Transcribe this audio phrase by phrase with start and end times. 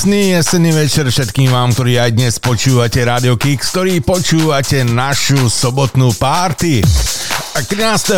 [0.00, 6.16] Krásny jesenný večer všetkým vám, ktorí aj dnes počúvate Radio Kix, ktorí počúvate našu sobotnú
[6.16, 6.80] párty.
[7.68, 8.16] 13.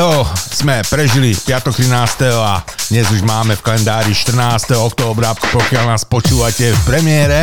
[0.63, 2.39] sme prežili, piatok 13.
[2.39, 4.79] a dnes už máme v kalendári 14.
[4.79, 7.43] októbra, pokiaľ nás počúvate v premiére.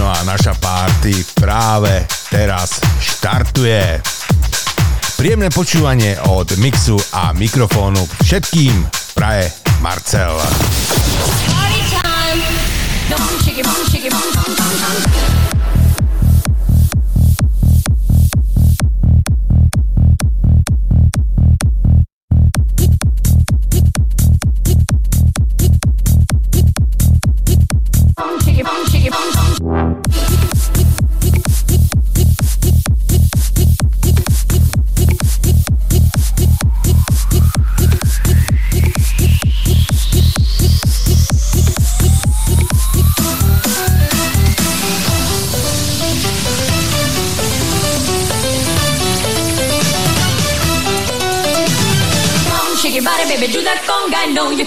[0.00, 4.00] No a naša párty práve teraz štartuje.
[5.20, 9.52] Príjemné počúvanie od mixu a mikrofónu všetkým praje
[9.84, 10.40] Marcel.
[13.10, 15.23] Don't shake it, shake it, No, you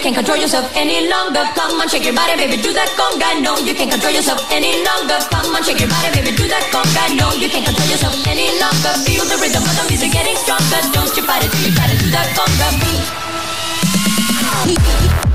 [0.08, 1.44] can't control yourself any longer.
[1.54, 3.44] Come on, shake your body, baby, do that conga.
[3.44, 5.20] No, you can't control yourself any longer.
[5.28, 7.12] Come on, shake your body, baby, do that conga.
[7.12, 8.96] No, you can't control yourself any longer.
[9.04, 10.80] Feel the rhythm of the music getting stronger.
[10.96, 12.72] Don't you fight it you try to do that conga
[15.20, 15.27] beat.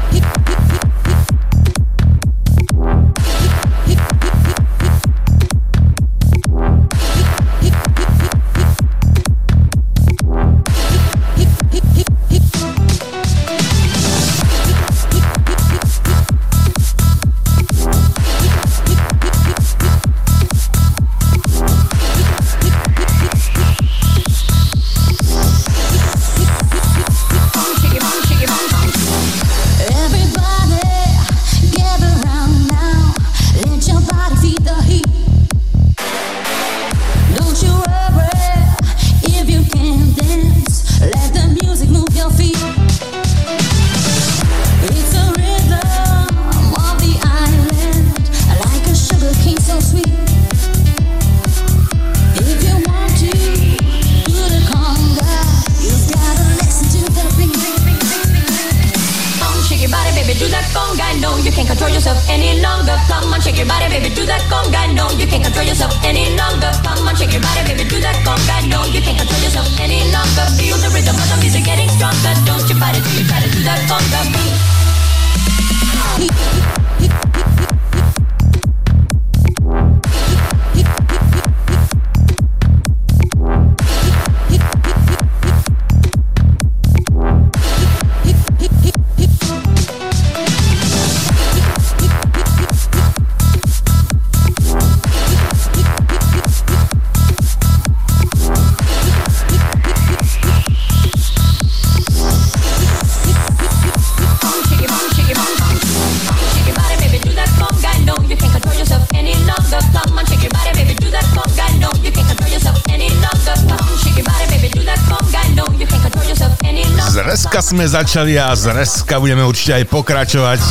[117.74, 120.62] Sme začali a z Reska budeme určite aj pokračovať.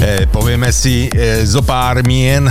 [0.00, 2.48] e, povieme si e, zo pár mien,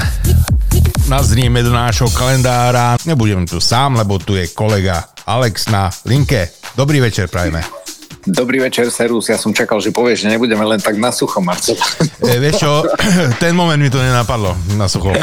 [1.10, 2.94] nazrieme do nášho kalendára.
[3.10, 6.54] Nebudem tu sám, lebo tu je kolega Alex na linke.
[6.78, 7.87] Dobrý večer, prajme.
[8.28, 9.32] Dobrý večer, Serus.
[9.32, 11.80] Ja som čakal, že povieš, že nebudeme len tak na sucho, Marcel.
[12.20, 12.84] E, vieš čo,
[13.44, 15.16] ten moment mi to nenapadlo na sucho.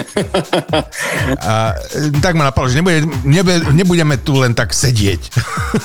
[1.44, 1.76] A,
[2.24, 5.20] tak ma napadlo, že nebude, nebude, nebudeme tu len tak sedieť.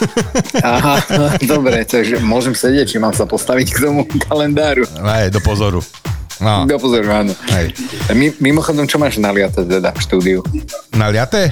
[0.63, 1.03] Aha,
[1.43, 4.87] dobre, takže môžem sedieť, či mám sa postaviť k tomu kalendáru.
[5.03, 5.83] Aj, do pozoru.
[6.39, 6.63] No.
[6.63, 7.35] Do pozoru, áno.
[7.51, 7.75] Hej.
[8.39, 10.39] Mimochodom, čo máš naliate teda v štúdiu?
[10.95, 11.51] Naliate?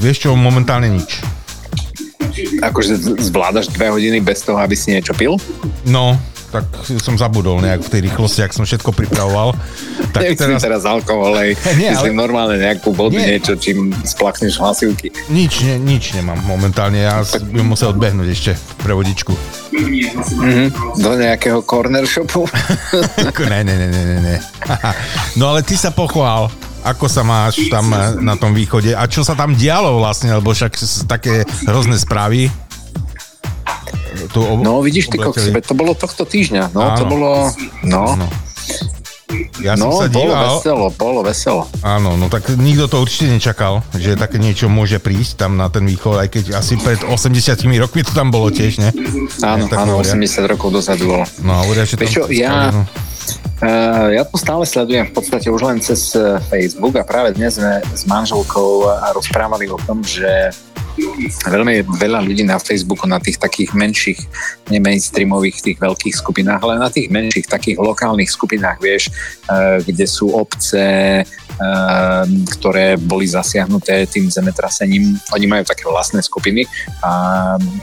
[0.00, 1.35] Vieš čo, momentálne nič
[2.62, 5.36] akože zvládaš dve hodiny bez toho, aby si niečo pil?
[5.86, 6.16] No,
[6.46, 6.64] tak
[7.02, 9.52] som zabudol nejak v tej rýchlosti, ak som všetko pripravoval.
[10.14, 10.62] Tak Nechcem teraz...
[10.62, 12.22] teraz alkohol, ale Nie, myslím ale...
[12.22, 13.36] normálne nejakú vodu, Nie.
[13.36, 15.10] niečo, čím splakneš hlasivky.
[15.28, 17.44] Nič, ne, nič nemám momentálne, ja tak...
[17.50, 19.34] by musel odbehnúť ešte pre vodičku.
[19.76, 20.68] Mm-hmm.
[21.02, 22.46] Do nejakého corner shopu?
[23.52, 24.36] ne, ne, ne, ne, ne.
[25.38, 26.48] no ale ty sa pochvál
[26.86, 30.54] ako sa máš tam eh, na tom východe a čo sa tam dialo vlastne, lebo
[30.54, 30.78] však
[31.10, 32.46] také hrozné správy.
[34.30, 36.96] Tu ob- no vidíš ty kokos, to bolo tohto týždňa, no Áno.
[36.96, 37.30] to bolo,
[37.84, 38.16] no.
[38.16, 38.26] no.
[39.58, 40.54] Ja no, som sa bolo díval.
[40.60, 41.62] veselo, bolo veselo.
[41.82, 45.82] Áno, no tak nikto to určite nečakal, že také niečo môže prísť tam na ten
[45.82, 47.34] východ, aj keď asi pred 80
[47.82, 48.94] rokmi to tam bolo tiež, ne?
[49.42, 51.24] Áno, áno, 80 rokov dozadu bolo.
[51.42, 52.06] No, hovoria, že tam...
[52.06, 52.86] Čo, ja, no.
[53.56, 57.56] Uh, ja to stále sledujem v podstate už len cez eh, Facebook a práve dnes
[57.56, 58.84] sme s manželkou
[59.16, 60.52] rozprávali o tom, že
[61.46, 64.20] veľmi veľa ľudí na Facebooku, na tých takých menších,
[64.72, 69.12] nemainstreamových, tých veľkých skupinách, ale na tých menších, takých lokálnych skupinách, vieš,
[69.48, 70.86] eh, kde sú obce,
[71.22, 72.24] eh,
[72.58, 75.16] ktoré boli zasiahnuté tým zemetrasením.
[75.36, 76.64] Oni majú také vlastné skupiny
[77.04, 77.10] a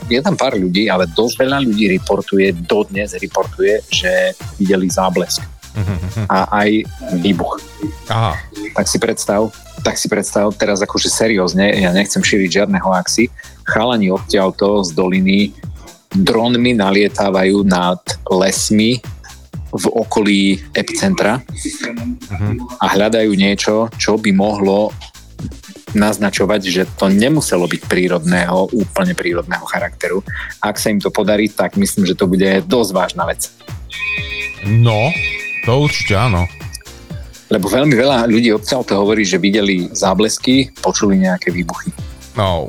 [0.10, 5.63] je tam pár ľudí, ale dosť veľa ľudí reportuje, dodnes reportuje, že videli záblesk
[6.30, 6.70] a aj
[7.20, 7.60] výbuch.
[8.10, 8.38] Aha.
[8.78, 9.50] Tak si predstav,
[9.82, 13.30] tak si predstav teraz akože seriózne, ja nechcem šíriť žiadne hoaxy,
[13.66, 15.40] chalani odtiaľto z doliny
[16.14, 18.00] dronmi nalietávajú nad
[18.30, 19.02] lesmi
[19.74, 22.54] v okolí epicentra uh-huh.
[22.78, 24.94] a hľadajú niečo, čo by mohlo
[25.98, 30.26] naznačovať, že to nemuselo byť prírodného, úplne prírodného charakteru.
[30.62, 33.50] Ak sa im to podarí, tak myslím, že to bude dosť vážna vec.
[34.66, 35.14] No,
[35.64, 36.46] to určite áno.
[37.52, 41.94] Lebo veľmi veľa ľudí odtiaľ to hovorí, že videli záblesky, počuli nejaké výbuchy.
[42.34, 42.66] No.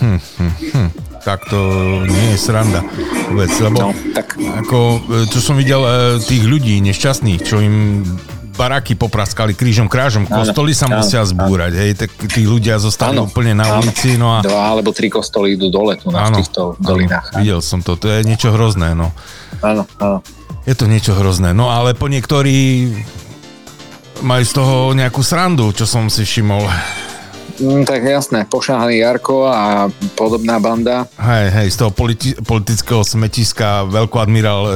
[0.00, 0.90] Hm, hm, hm.
[1.20, 1.60] Tak to
[2.08, 2.80] nie je sranda
[3.28, 4.40] vôbec, lebo no, tak.
[4.40, 8.00] ako, e, čo som videl e, tých ľudí nešťastných, čo im
[8.56, 11.80] baraky popraskali krížom krážom, kostoly sa áno, musia zbúrať, áno.
[11.84, 13.84] hej, tak tí ľudia zostali áno, úplne na áno.
[13.84, 14.40] ulici, no a...
[14.40, 17.36] Dva alebo tri kostoly idú dole tu na áno, týchto dolinách.
[17.36, 19.12] Áno, videl som to, to je niečo hrozné, no.
[19.60, 20.24] Áno, áno.
[20.68, 22.90] Je to niečo hrozné, no ale po niektorí
[24.20, 26.68] majú z toho nejakú srandu, čo som si všimol.
[27.60, 31.04] Mm, tak jasné, pošáhaný Jarko a podobná banda.
[31.20, 34.72] Hej, hej, z toho politi- politického smetiska veľkoadmirál e,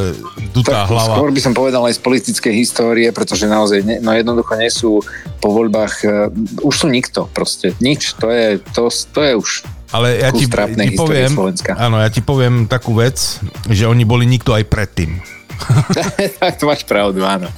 [0.53, 1.17] dutá tak, hlava.
[1.17, 5.01] Skôr by som povedal aj z politickej histórie, pretože naozaj, ne, no jednoducho nie sú
[5.41, 6.29] po voľbách, uh,
[6.61, 9.51] už sú nikto proste, nič, to je, to, to je už
[9.95, 11.31] ale ja ti, ti poviem,
[11.79, 13.39] áno, ja ti poviem takú vec,
[13.71, 15.23] že oni boli nikto aj predtým.
[16.41, 17.49] tak to máš pravdu, áno.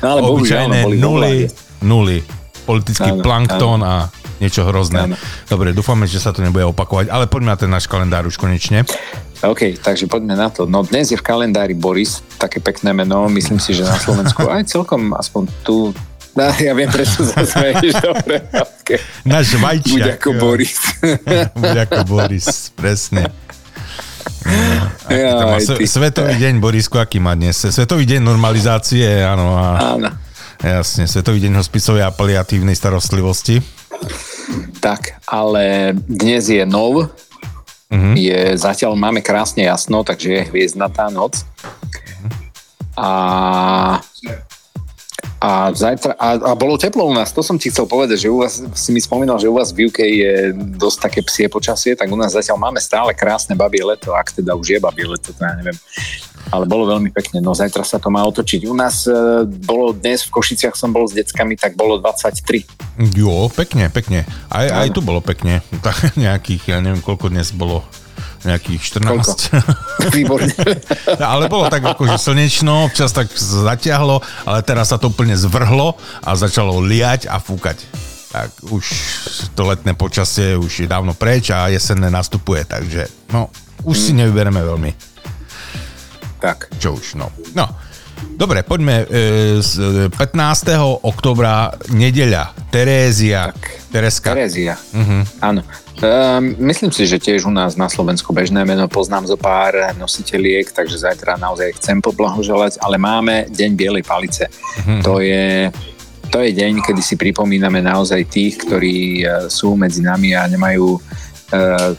[0.00, 1.34] No, ale Obyčajné boli nuly,
[1.82, 2.18] nuly.
[2.66, 3.86] Politický áno, plankton áno.
[3.86, 3.94] a
[4.42, 5.06] niečo hrozné.
[5.06, 5.16] Áno.
[5.46, 8.82] Dobre, dúfame, že sa to nebude opakovať, ale poďme na ten náš kalendár už konečne.
[9.44, 10.66] OK, takže poďme na to.
[10.66, 14.66] No dnes je v kalendári Boris, také pekné meno, myslím si, že na Slovensku aj
[14.66, 15.94] celkom aspoň tu
[16.36, 18.44] No, ja viem, prečo sa smeješ, dobre.
[18.84, 19.00] Okay.
[19.24, 19.88] Náš vajčiak.
[19.88, 20.76] Buď ako Boris.
[21.56, 23.32] Buď ako Boris, presne.
[25.06, 27.62] Ja, má Svetový deň, Borisku, aký má dnes?
[27.62, 29.54] Svetový deň normalizácie, áno.
[29.54, 30.10] A, áno.
[30.62, 33.60] Jasne, Svetový deň hospicovej a paliatívnej starostlivosti.
[34.78, 37.10] Tak, ale dnes je nov,
[37.90, 38.14] uh-huh.
[38.14, 41.42] je, zatiaľ máme krásne jasno, takže je hviezdnatá noc.
[42.96, 43.08] A
[45.36, 48.40] a, zajtra, a, a bolo teplo u nás, to som ti chcel povedať, že u
[48.40, 50.32] vás, si mi spomínal, že u vás v UK je
[50.80, 54.56] dosť také psie počasie, tak u nás zatiaľ máme stále krásne babie leto, ak teda
[54.56, 55.76] už je babie leto, to ja neviem.
[56.48, 58.70] Ale bolo veľmi pekne, no zajtra sa to má otočiť.
[58.70, 63.18] U nás e, bolo dnes, v Košiciach som bol s deckami, tak bolo 23.
[63.18, 64.24] Jo, pekne, pekne.
[64.48, 67.84] Aj, aj tu bolo pekne, tak nejakých, ja neviem, koľko dnes bolo
[68.46, 69.50] nejakých 14.
[70.16, 70.50] Výborne.
[71.34, 76.30] ale bolo tak akože slnečno, občas tak zatiahlo, ale teraz sa to úplne zvrhlo a
[76.38, 77.82] začalo liať a fúkať.
[78.30, 78.84] Tak už
[79.58, 83.50] to letné počasie už je dávno preč a jesenné nastupuje, takže no,
[83.82, 84.18] už si hmm.
[84.22, 84.90] nevyberieme veľmi.
[86.36, 86.70] Tak.
[86.78, 87.32] Čo už, no.
[87.56, 87.66] No,
[88.36, 90.76] Dobre, poďme e, z 15.
[91.04, 93.52] oktobra, nedeľa, Terézia.
[93.52, 94.36] Tak, Tereska.
[94.36, 95.24] Terézia, uh-huh.
[95.40, 95.64] áno.
[95.96, 100.68] Um, myslím si, že tiež u nás na Slovensku bežné meno poznám zo pár nositeľiek,
[100.68, 104.44] takže zajtra naozaj chcem poblahoželať, ale máme Deň Bielej palice.
[104.52, 105.00] Mm-hmm.
[105.00, 105.72] To je
[106.26, 111.00] to je deň, kedy si pripomíname naozaj tých, ktorí uh, sú medzi nami a nemajú
[111.00, 111.94] uh,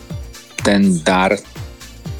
[0.62, 1.34] ten dar,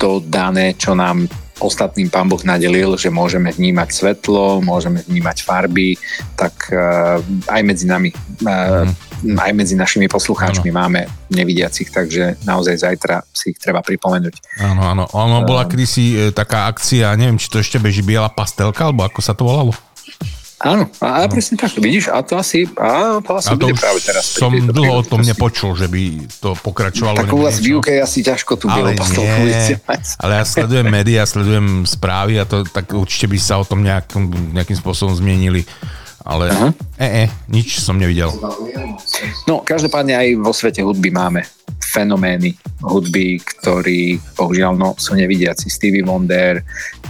[0.02, 1.30] to dané, čo nám
[1.62, 5.94] ostatným pán Boh nadelil, že môžeme vnímať svetlo, môžeme vnímať farby,
[6.34, 7.22] tak uh,
[7.54, 8.10] aj medzi nami
[8.42, 10.78] mm aj medzi našimi poslucháčmi ano.
[10.78, 11.02] máme
[11.34, 14.62] nevidiacich, takže naozaj zajtra si ich treba pripomenúť.
[14.62, 15.04] Áno, áno.
[15.14, 15.70] Ono bola ehm.
[15.74, 19.48] kedysi e, taká akcia, neviem, či to ešte beží biela pastelka, alebo ako sa to
[19.48, 19.74] volalo?
[20.58, 23.78] Áno, a, a presne tak, vidíš, a to asi, a to asi a to bude
[23.78, 24.26] práve teraz.
[24.26, 27.14] Som dlho o tom nepočul, že by to pokračovalo.
[27.14, 29.30] Tak u vás v UK asi ťažko tú bielú pastelku
[30.18, 34.58] Ale ja sledujem médiá, sledujem správy a to, tak určite by sa o tom nejakým,
[34.58, 35.62] nejakým spôsobom zmienili
[36.28, 36.52] ale
[37.00, 38.28] e, e, nič som nevidel.
[39.48, 41.48] No, každopádne aj vo svete hudby máme
[41.80, 42.52] fenomény
[42.84, 45.72] hudby, ktorí bohužiaľ no, sú nevidiaci.
[45.72, 46.60] Stevie Wonder,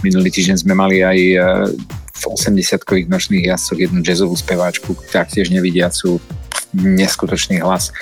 [0.06, 1.36] minulý týždeň sme mali aj e,
[2.18, 6.18] v 80-kových nočných jazdcoch jednu jazzovú speváčku, taktiež nevidiacu,
[6.74, 7.94] neskutočný hlas.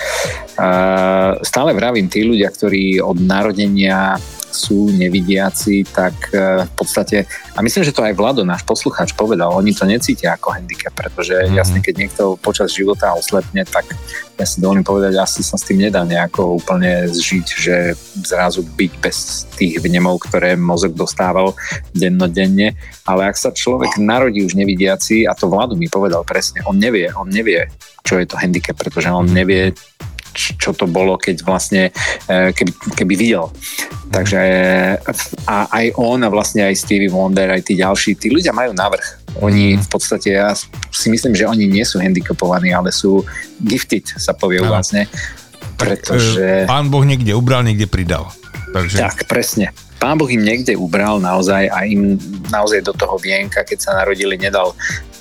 [1.45, 4.17] Stále vravím, tí ľudia, ktorí od narodenia
[4.57, 9.53] sú nevidiaci, tak e, v podstate, a myslím, že to aj Vlado, náš poslucháč, povedal,
[9.53, 11.53] oni to necítia ako handicap, pretože mm-hmm.
[11.53, 13.85] jasne, keď niekto počas života oslepne, tak
[14.37, 17.75] ja si dovolím povedať, asi sa s tým nedá nejako úplne zžiť, že
[18.25, 21.53] zrazu byť bez tých vnemov, ktoré mozog dostával
[21.93, 22.73] dennodenne,
[23.05, 27.09] ale ak sa človek narodí už nevidiaci, a to Vlado mi povedal presne, on nevie,
[27.13, 27.69] on nevie,
[28.05, 29.73] čo je to handicap, pretože on nevie,
[30.37, 31.89] čo to bolo, keď vlastne,
[32.29, 33.49] e, keby, keby videl.
[34.07, 34.39] Takže
[35.49, 39.03] a aj on a vlastne aj Stevie Wonder, aj tí ďalší, tí ľudia majú navrh.
[39.41, 39.83] Oni mhm.
[39.83, 40.53] v podstate, ja
[40.93, 43.25] si myslím, že oni nie sú handicapovaní, ale sú
[43.59, 44.71] gifted, sa povie no.
[44.71, 45.09] vlastne.
[45.77, 46.65] Pretože...
[46.65, 48.33] Tak, pán Boh niekde ubral, niekde pridal.
[48.73, 48.97] Takže...
[48.97, 49.69] Tak, presne.
[49.97, 52.21] Pán Boh im niekde ubral naozaj a im
[52.53, 54.77] naozaj do toho vienka, keď sa narodili, nedal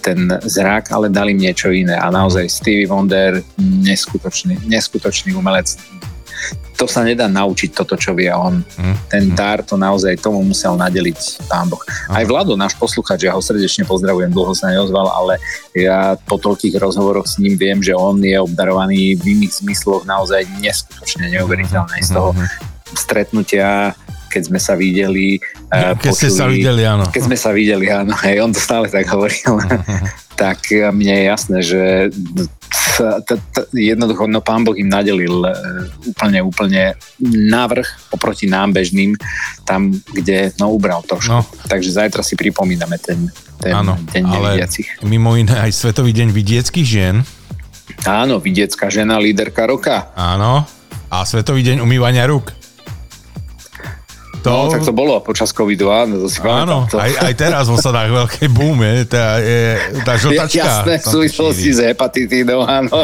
[0.06, 1.98] ten zrak, ale dali im niečo iné.
[1.98, 5.74] A naozaj Stevie Wonder, neskutočný, neskutočný umelec.
[6.76, 8.60] To sa nedá naučiť toto, čo vie on.
[8.76, 8.96] Mm.
[9.08, 11.80] Ten dar to naozaj tomu musel nadeliť pán Boh.
[12.12, 15.40] Aj Vlado, náš posluchač, ja ho srdečne pozdravujem, dlho sa neozval, ale
[15.72, 20.44] ja po toľkých rozhovoroch s ním viem, že on je obdarovaný v iných zmysloch naozaj
[20.60, 22.46] neskutočne neuveriteľné z toho mhm.
[22.94, 23.96] stretnutia
[24.36, 25.40] keď sme sa videli.
[25.72, 27.08] Uh, keď počuli, ste sa videli, áno.
[27.08, 29.56] Keď sme sa videli, áno, hej, on to stále tak hovoril.
[30.36, 31.80] tak mne je jasné, že
[33.72, 35.52] jednoducho, no pán Boh im nadelil e,
[36.12, 36.82] úplne, úplne
[37.24, 39.16] návrh oproti nám bežným,
[39.64, 41.40] tam, kde no ubral trošku.
[41.40, 41.40] No.
[41.72, 43.32] Takže zajtra si pripomíname ten,
[43.64, 44.88] ten áno, deň ale nevidiacich.
[45.08, 47.24] mimo iné aj Svetový deň vidieckých žien.
[48.04, 50.12] Áno, vidiecká žena, líderka roka.
[50.12, 50.68] Áno,
[51.08, 52.65] a Svetový deň umývania rúk.
[54.42, 54.50] To...
[54.50, 57.00] No, tak to bolo počas covidu, áno, to si Áno, to.
[57.00, 59.62] Aj, aj teraz vo sadách veľké boom, je, tá, je,
[60.04, 60.62] tá žltačka.
[60.62, 62.90] Jasné, v súvislosti s hepatitídou, áno.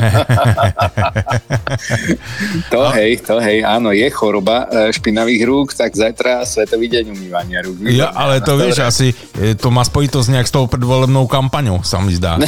[2.72, 2.92] to no.
[2.94, 7.80] hej, to hej, áno, je choroba e, špinavých rúk, tak zajtra svetový deň umývania rúk.
[7.88, 9.10] Ja, ale to vieš, asi
[9.40, 12.38] e, to má spojitosť nejak s tou predvolebnou kampaňou, sa mi zdá.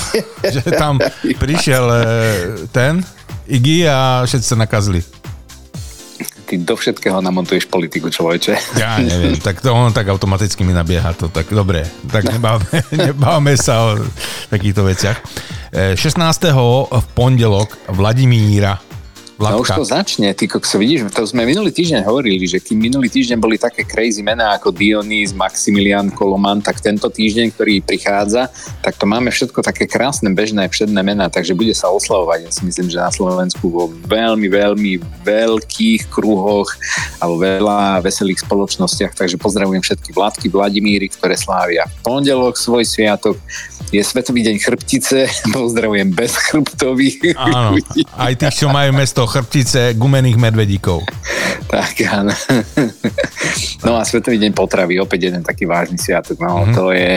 [0.54, 2.00] že tam prišiel e,
[2.70, 3.02] ten
[3.44, 5.23] Iggy a všetci sa nakazli
[6.44, 8.76] ty do všetkého namontuješ politiku, človeče.
[8.78, 13.52] Ja neviem, tak to on tak automaticky mi nabieha to, tak dobre, tak nebávame, nebávame
[13.56, 13.88] sa o
[14.52, 15.18] takýchto veciach.
[15.74, 15.98] 16.
[15.98, 16.50] E,
[16.86, 18.93] v pondelok Vladimíra
[19.34, 19.54] Vladka.
[19.54, 23.10] No už to začne, ty kokso, vidíš, to sme minulý týždeň hovorili, že kým minulý
[23.10, 28.46] týždeň boli také crazy mená ako Dionys, Maximilian, Koloman, tak tento týždeň, ktorý prichádza,
[28.78, 32.46] tak to máme všetko také krásne, bežné, předné mená, takže bude sa oslavovať.
[32.46, 36.70] Ja si myslím, že na Slovensku vo veľmi, veľmi veľkých kruhoch
[37.18, 43.34] alebo veľa veselých spoločnostiach, takže pozdravujem všetky Vladky, Vladimíry, ktoré slávia pondelok svoj sviatok,
[43.90, 45.18] je Svetový deň chrbtice,
[45.56, 47.78] pozdravujem bez chrbtových Áno,
[48.14, 51.04] aj tých, čo majú mesto chrbtice gumených medvedíkov.
[51.68, 52.34] Tak, áno.
[53.82, 56.38] No a Svetový deň potravy, opäť jeden taký vážny sviatok.
[56.40, 56.74] No, mm-hmm.
[56.76, 57.12] to je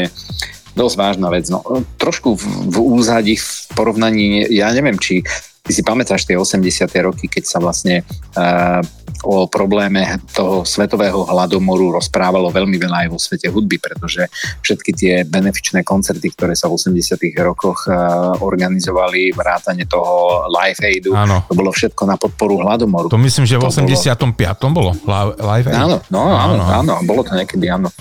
[0.78, 1.46] dosť vážna vec.
[1.50, 1.62] No,
[1.98, 5.26] trošku v, v úzadí v porovnaní, ja neviem, či
[5.68, 6.88] ty si pamätáš tie 80.
[7.04, 8.08] roky, keď sa vlastne
[8.40, 8.80] uh,
[9.28, 14.24] o probléme toho svetového hladomoru rozprávalo veľmi veľa aj vo svete hudby, pretože
[14.64, 21.12] všetky tie benefičné koncerty, ktoré sa v 80 rokoch uh, organizovali, vrátane toho Live Aidu,
[21.12, 21.44] áno.
[21.52, 23.12] to bolo všetko na podporu hladomoru.
[23.12, 24.24] To myslím, že v 85.
[24.72, 25.76] Bolo, bolo Live Aid.
[25.76, 27.92] Áno, no, áno, áno, áno, bolo to niekedy, áno.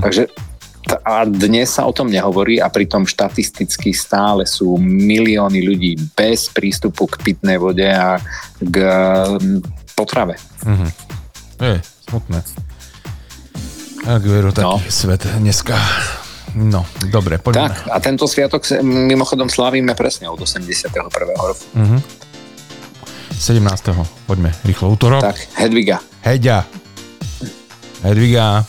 [0.00, 0.55] Takže
[0.86, 7.10] a dnes sa o tom nehovorí a pritom štatisticky stále sú milióny ľudí bez prístupu
[7.10, 8.22] k pitnej vode a
[8.62, 8.76] k
[9.98, 10.38] potrave.
[10.62, 10.90] Mm-hmm.
[11.58, 11.76] Je,
[12.06, 12.38] smutné.
[14.06, 14.92] Ak veru, taký no.
[14.92, 15.74] svet dneska.
[16.54, 17.74] No, dobre, poďme.
[17.74, 20.88] Tak, a tento sviatok mimochodom slávime presne od 81.
[21.10, 21.64] roku.
[21.74, 22.00] Mm-hmm.
[23.34, 23.60] 17.
[24.24, 25.20] Poďme, rýchlo útorok.
[25.20, 26.00] Tak, Hedviga.
[26.22, 26.85] Heďa.
[28.04, 28.64] Hedviga.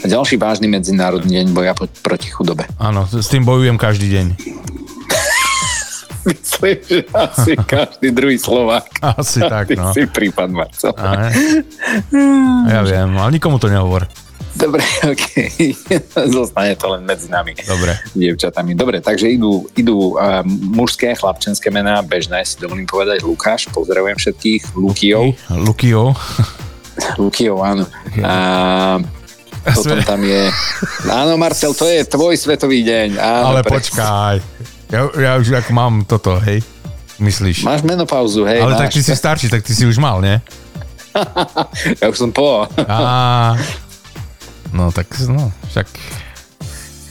[0.00, 2.64] A ďalší vážny medzinárodný deň boja proti chudobe.
[2.80, 4.26] Áno, s tým bojujem každý deň.
[6.26, 8.88] Myslím, že asi každý druhý Slovák.
[8.98, 9.94] Asi tak, no.
[9.94, 10.90] si prípad, Marco.
[12.66, 14.08] Ja viem, ale nikomu to nehovor.
[14.56, 14.80] Dobre,
[15.12, 15.24] ok.
[16.32, 17.52] Zostane to len medzi nami.
[17.60, 17.92] Dobre.
[18.16, 18.72] Dievčatami.
[18.72, 24.72] Dobre, takže idú, idú uh, mužské, chlapčenské mená, bežné, si dovolím povedať Lukáš, pozdravujem všetkých,
[24.74, 25.36] Lukio.
[25.52, 26.16] Lukio.
[27.20, 27.84] Lukio, áno.
[28.22, 29.00] A,
[29.74, 30.48] potom tam je...
[31.10, 33.18] Áno, Marcel, to je tvoj svetový deň.
[33.18, 33.78] Áno, Ale pre...
[33.80, 34.36] počkaj.
[34.86, 36.62] Ja, ja už ako mám toto, hej.
[37.18, 37.64] Myslíš?
[37.64, 38.60] Máš menopauzu, hej.
[38.62, 38.80] Ale máš.
[38.86, 40.38] tak ty si starší, tak ty si už mal, nie?
[42.04, 42.68] Ja už som po.
[42.76, 43.56] Á,
[44.68, 45.88] no tak, no, však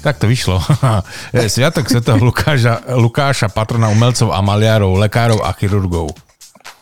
[0.06, 0.62] tak to vyšlo.
[1.50, 6.14] Sviatok svätého Lukáša, Lukáša, patrona umelcov a maliarov, lekárov a chirurgov.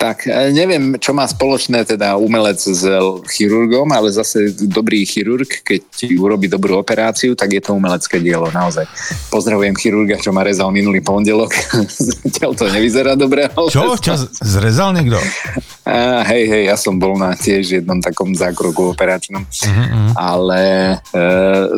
[0.04, 2.84] Tak, e, neviem, čo má spoločné teda umelec s
[3.26, 8.52] chirurgom, ale zase dobrý chirurg, keď ti urobí dobrú operáciu, tak je to umelecké dielo,
[8.52, 8.84] naozaj.
[9.30, 11.56] Pozdravujem chirurga, čo ma rezal minulý pondelok.
[12.20, 13.48] Zatiaľ to nevyzerá dobre.
[13.48, 13.96] ale- Čo?
[13.96, 14.20] Čo?
[14.36, 15.24] Zrezal niekto?
[15.84, 20.62] A, hej, hej, ja som bol na tiež jednom takom zákroku operačnom, Mhm, ale
[21.10, 21.22] e,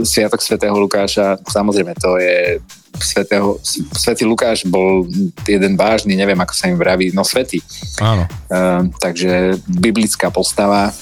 [0.01, 2.58] Sviatok svätého Lukáša, samozrejme, to je
[3.00, 3.60] svätého,
[3.92, 5.08] svätý Lukáš bol
[5.44, 7.60] jeden vážny, neviem, ako sa im vraví, no svätý.
[8.00, 8.24] Áno.
[8.48, 10.94] Uh, takže biblická postava,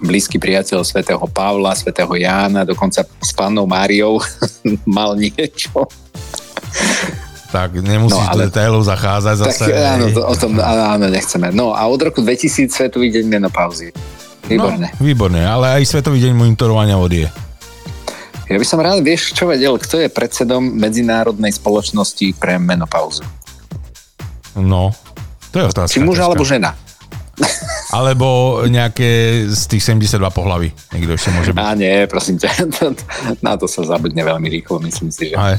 [0.00, 4.20] blízky priateľ svätého Pavla, svätého Jána, dokonca s pannou Máriou
[4.98, 5.86] mal niečo.
[7.54, 9.70] Tak nemusíš No, no, ale- do detailov zachádzať Tak zase.
[9.70, 11.54] áno, to, o tom áno, nechceme.
[11.54, 13.94] No a od roku 2000 Svetový deň menopauzy.
[14.44, 14.90] Výborné.
[14.98, 17.28] No, výborné, ale aj Svetový deň monitorovania vody je.
[18.44, 23.24] Ja by som rád, vieš, čo vedel, kto je predsedom Medzinárodnej spoločnosti pre menopauzu?
[24.54, 24.92] No,
[25.48, 25.90] to je otázka.
[25.90, 26.26] Či muž ťažká.
[26.28, 26.70] alebo žena?
[27.90, 28.26] Alebo
[28.66, 30.70] nejaké z tých 72 pohlavy.
[30.94, 31.58] Niekto ešte môže byť.
[31.58, 32.50] Á, nie, prosím ťa,
[33.46, 35.34] na to sa zabudne veľmi rýchlo, myslím si, že...
[35.34, 35.58] Ale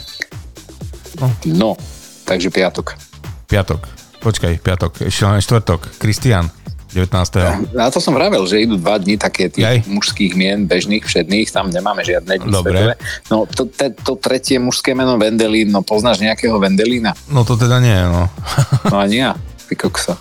[1.47, 1.79] No,
[2.27, 2.99] takže piatok.
[3.47, 3.87] piatok.
[4.19, 5.07] Počkaj, piatok.
[5.07, 5.95] Ešte len štvrtok.
[5.95, 6.51] Kristian.
[6.95, 7.75] 19.
[7.75, 9.77] A to som vravel, že idú dva dní také tých Jaj.
[9.91, 12.79] mužských mien, bežných, všedných, tam nemáme žiadne dni Dobre.
[12.79, 12.93] svetové.
[13.27, 17.11] No to, te, to tretie mužské meno Vendelín, no poznáš nejakého Vendelína?
[17.27, 18.31] No to teda nie, no.
[18.91, 19.35] No ani ja,
[19.67, 20.15] ty kokso.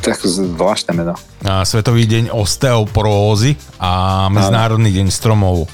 [0.00, 1.12] Tak zvláštne meno.
[1.44, 5.66] A Svetový deň osteoporózy a Medzinárodný deň stromov.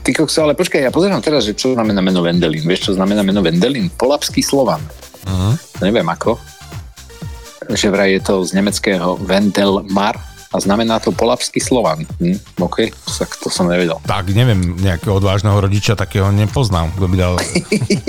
[0.00, 2.64] Ty kokso, ale počkaj, ja pozerám teraz, že čo znamená meno Vendelín.
[2.64, 3.92] Vieš, čo znamená meno Vendelín?
[3.92, 4.80] Polapský Slovan.
[5.26, 5.52] Uh-huh.
[5.84, 6.40] Neviem ako.
[7.70, 10.18] Že vraj je to z nemeckého Vendelmar
[10.50, 12.02] a znamená to polapský Slovan.
[12.18, 14.02] Hm, OK, tak to som nevedel.
[14.02, 17.34] Tak neviem, nejakého odvážneho rodiča takého nepoznám, kto by dal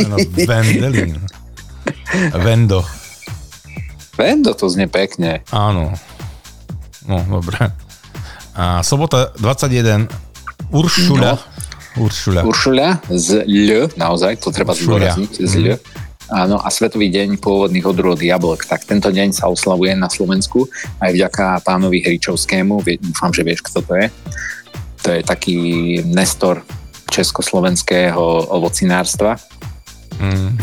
[0.02, 1.22] meno Vendelín.
[2.42, 2.82] Vendo,
[4.18, 5.46] Vendo to znie pekne.
[5.54, 5.94] áno.
[7.02, 7.58] No, dobre.
[8.54, 10.06] A sobota 21
[10.70, 11.34] Uršuľa.
[12.00, 12.42] Uršuľa.
[12.48, 15.68] Uršuľa z L, naozaj, to treba zdôrazniť, z L.
[16.32, 18.64] Áno, a Svetový deň pôvodných odrôd jablk.
[18.64, 20.64] Tak tento deň sa oslavuje na Slovensku
[21.04, 22.80] aj vďaka pánovi Hričovskému.
[23.04, 24.08] Dúfam, že vieš, kto to je.
[25.04, 25.58] To je taký
[26.08, 26.64] nestor
[27.12, 29.36] československého ovocinárstva.
[30.24, 30.56] Mm,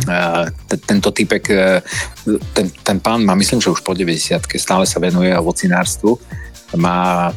[0.73, 1.85] t- tento typek, e,
[2.57, 6.17] ten, ten pán má, myslím, že už po 90 stále sa venuje ovocinárstvu.
[6.81, 7.29] Má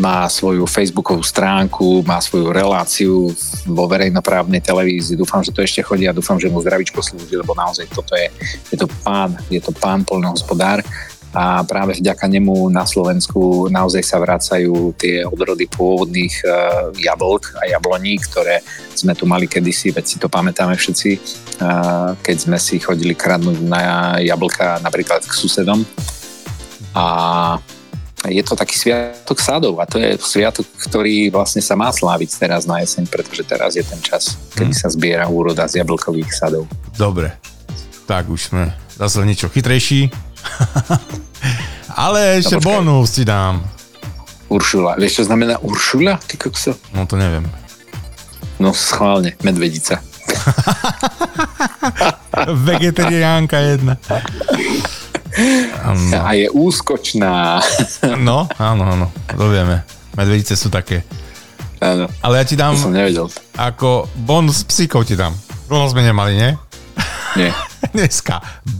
[0.00, 3.30] má svoju facebookovú stránku, má svoju reláciu
[3.66, 5.18] vo verejnoprávnej televízii.
[5.18, 8.28] Dúfam, že to ešte chodí a dúfam, že mu zdravičko slúži, lebo naozaj toto je,
[8.70, 10.82] je to pán, je to pán poľnohospodár
[11.34, 17.66] a práve vďaka nemu na Slovensku naozaj sa vracajú tie odrody pôvodných uh, jablk a
[17.74, 18.62] jabloní, ktoré
[18.94, 21.10] sme tu mali kedysi, veď si to pamätáme všetci,
[21.58, 25.82] uh, keď sme si chodili kradnúť na jablka napríklad k susedom.
[26.94, 27.58] A
[28.28, 32.64] je to taký sviatok sadov a to je sviatok, ktorý vlastne sa má sláviť teraz
[32.64, 36.64] na jeseň, pretože teraz je ten čas, kedy sa zbiera úroda z jablkových sadov.
[36.96, 37.32] dobre.
[38.04, 38.68] Tak už sme
[39.00, 40.12] zase niečo chytrejší.
[41.96, 42.68] Ale ešte počkaj.
[42.68, 43.64] bonus ti dám.
[44.52, 45.00] Uršula.
[45.00, 46.20] Vieš, čo znamená Uršula?
[46.20, 46.76] Ty kokso?
[46.92, 47.48] No to neviem.
[48.60, 50.04] No schválne, medvedica.
[52.68, 53.96] Vegetariánka jedna.
[55.84, 57.58] No, A je úskočná.
[58.28, 59.82] no, áno, áno, to vieme.
[60.14, 61.02] Medvedice sú také.
[61.82, 63.26] Áno, Ale ja ti dám to som nevedel.
[63.58, 65.34] ako bonus psíkov ti dám.
[65.66, 66.50] Dlho sme nemali, nie?
[67.34, 67.50] Nie.
[67.94, 68.38] Dneska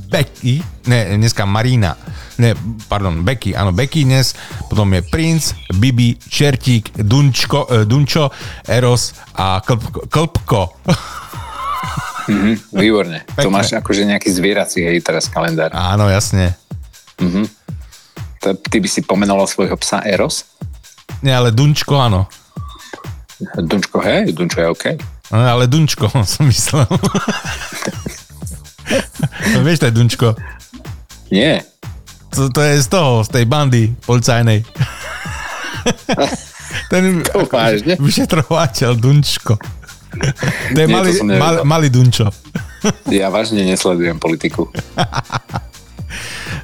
[0.09, 1.93] Becky, ne, dneska Marina,
[2.39, 2.55] ne,
[2.89, 4.33] pardon, Becky, áno, Becky dnes,
[4.71, 8.31] potom je Prince, Bibi, Čertík, Dunčko, eh, Dunčo,
[8.65, 10.07] Eros a Klpko.
[10.07, 10.63] klpko.
[12.27, 13.23] Mhm, výborne.
[13.29, 13.51] To Pekné.
[13.51, 15.71] máš akože nejaký zvierací, hej, teraz kalendár.
[15.71, 16.55] Áno, jasne.
[17.19, 17.45] Mhm.
[18.41, 20.45] To, ty by si pomenoval svojho psa Eros?
[21.21, 22.29] Nie, ale Dunčko, áno.
[23.57, 24.85] Dunčko, hej, Dunčo je OK.
[25.31, 26.85] No, ale Dunčko som myslel.
[29.51, 30.35] no, vieš, to je Dunčko.
[31.31, 31.61] Nie.
[32.31, 34.65] To, to je z toho, z tej bandy policajnej.
[36.91, 37.97] Ten To vážne?
[37.97, 39.57] vyšetrovateľ Dunčko.
[40.15, 42.31] To je Nie, to malý, mal, malý Dunčo.
[43.09, 44.69] Ja vážne nesledujem politiku.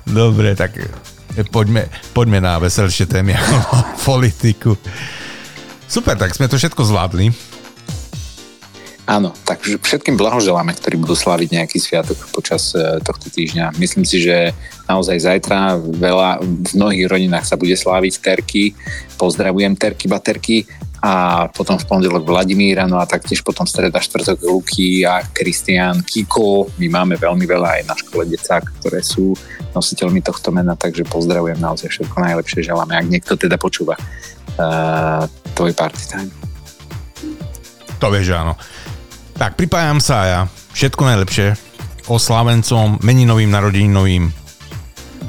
[0.04, 0.86] Dobre, tak e,
[1.48, 3.36] poďme, poďme na veselšie témy
[4.08, 4.76] politiku.
[5.90, 7.32] Super, tak sme to všetko zvládli.
[9.10, 13.74] Áno, takže všetkým blahoželáme, ktorí budú slaviť nejaký sviatok počas e, tohto týždňa.
[13.74, 14.54] Myslím si, že
[14.86, 18.70] naozaj zajtra veľa, v mnohých rodinách sa bude sláviť Terky.
[19.18, 20.62] Pozdravujem Terky, baterky
[21.00, 26.68] a potom v pondelok Vladimíra, no a taktiež potom streda štvrtok Luky a Kristián Kiko.
[26.76, 29.32] My máme veľmi veľa aj na škole decák, ktoré sú
[29.72, 35.24] nositeľmi tohto mena, takže pozdravujem naozaj všetko najlepšie, želáme, ak niekto teda počúva uh,
[35.56, 36.32] tvoj party time.
[37.96, 38.60] To vieš, áno.
[39.40, 40.40] Tak, pripájam sa ja.
[40.76, 41.56] Všetko najlepšie
[42.10, 44.24] oslávencom, meninovým, narodeninovým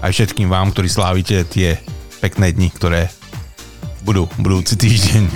[0.02, 1.78] aj všetkým vám, ktorí slávite tie
[2.20, 3.02] pekné dni, ktoré
[4.02, 5.24] budú budúci týždeň.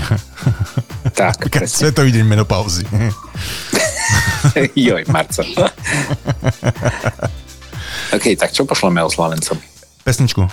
[1.16, 2.84] Tak, Svetový deň menopauzy.
[4.76, 5.48] Joj, Marco.
[8.12, 9.56] OK, tak čo pošleme oslavencom?
[10.04, 10.44] Pesničku.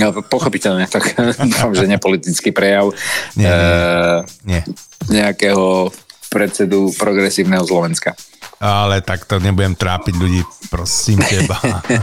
[0.00, 1.14] No, pochopiteľne, tak
[1.46, 2.90] dúfam, že nepolitický prejav
[3.38, 4.60] Nie, nie, nie.
[5.08, 5.94] nejakého
[6.26, 8.12] predsedu progresívneho Slovenska.
[8.60, 11.56] Ale tak to nebudem trápiť ľudí, prosím teba.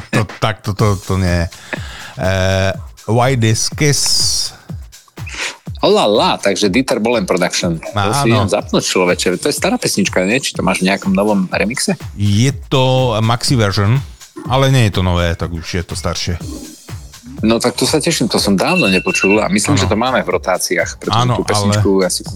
[0.09, 1.45] to, tak to, to, to nie.
[2.17, 2.73] Uh,
[3.05, 4.56] why this kiss?
[5.87, 7.79] Ola la, takže Dieter Bolen Production.
[7.95, 9.39] Á, to si idem zapnúť človeče.
[9.39, 10.43] To je stará pesnička, nie?
[10.43, 11.95] Či to máš v nejakom novom remixe?
[12.19, 13.95] Je to maxi version,
[14.51, 16.35] ale nie je to nové, tak už je to staršie.
[17.39, 19.81] No tak to sa teším, to som dávno nepočul a myslím, Áno.
[19.81, 22.27] že to máme v rotáciách, pretože Áno, tú pesničku ja si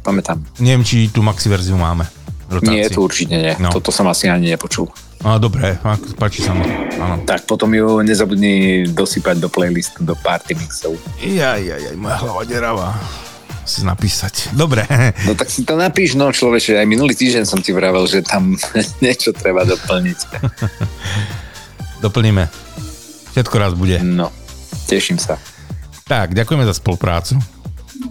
[0.00, 0.40] pamätám.
[0.56, 2.06] Neviem, či tú maxi verziu máme.
[2.48, 2.78] rotácii.
[2.78, 3.52] Nie, to určite nie.
[3.58, 3.74] No.
[3.74, 4.86] Toto som asi ani nepočul.
[5.20, 6.64] No, dobre, ak- páči sa mi.
[6.96, 7.24] Áno.
[7.24, 10.94] Tak potom ju nezabudni dosypať do playlistu, do party mixov.
[11.18, 12.88] Jaj, jaj, jaj, moja hlava deravá.
[13.66, 14.54] Si napísať.
[14.54, 14.86] Dobre.
[15.26, 18.54] No tak si to napíš, no človeče, aj minulý týždeň som ti vravel, že tam
[19.04, 20.18] niečo treba doplniť.
[22.04, 22.46] Doplníme.
[23.34, 23.98] Všetko raz bude.
[24.00, 24.30] No,
[24.86, 25.36] teším sa.
[26.06, 27.34] Tak, ďakujeme za spoluprácu.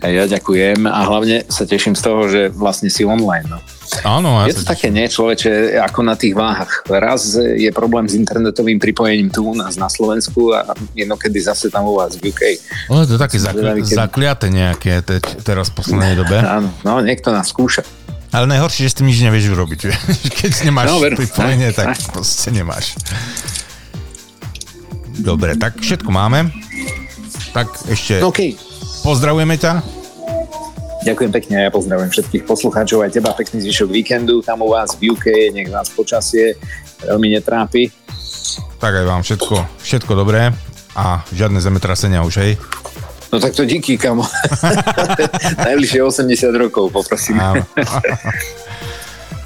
[0.03, 3.47] A ja ďakujem a hlavne sa teším z toho, že vlastne si online.
[3.47, 3.63] No.
[4.01, 6.83] Áno, ja Je to také, nie, človeče, ako na tých váhach.
[6.85, 11.85] Raz je problém s internetovým pripojením tu u nás na Slovensku a inokedy zase tam
[11.85, 12.41] u vás v UK.
[12.87, 16.37] No, to je také zakli- zakliaté nejaké te, teraz v poslednej dobe.
[16.57, 17.85] Áno, no niekto nás skúša.
[18.29, 19.79] Ale najhoršie, že s tým nič nevieš urobiť.
[20.39, 21.15] Keď nemáš No, veru.
[21.15, 22.11] pripojenie, Tak, tak tak.
[22.11, 22.99] proste nemáš.
[25.15, 26.51] Dobre, tak všetko máme.
[27.51, 28.51] Tak ešte No, OK,
[29.01, 29.71] pozdravujeme ťa.
[31.05, 33.29] Ďakujem pekne a ja pozdravujem všetkých poslucháčov aj teba.
[33.37, 35.53] Pekný zvyšok víkendu tam u vás v UK.
[35.53, 36.57] Nech vás počasie
[37.05, 37.93] veľmi netrápi.
[38.81, 40.49] Tak aj vám všetko, všetko dobré
[40.97, 42.51] a žiadne zemetrasenia už, hej.
[43.29, 44.25] No tak to díky, kamo.
[45.69, 47.37] Najbližšie 80 rokov, poprosím.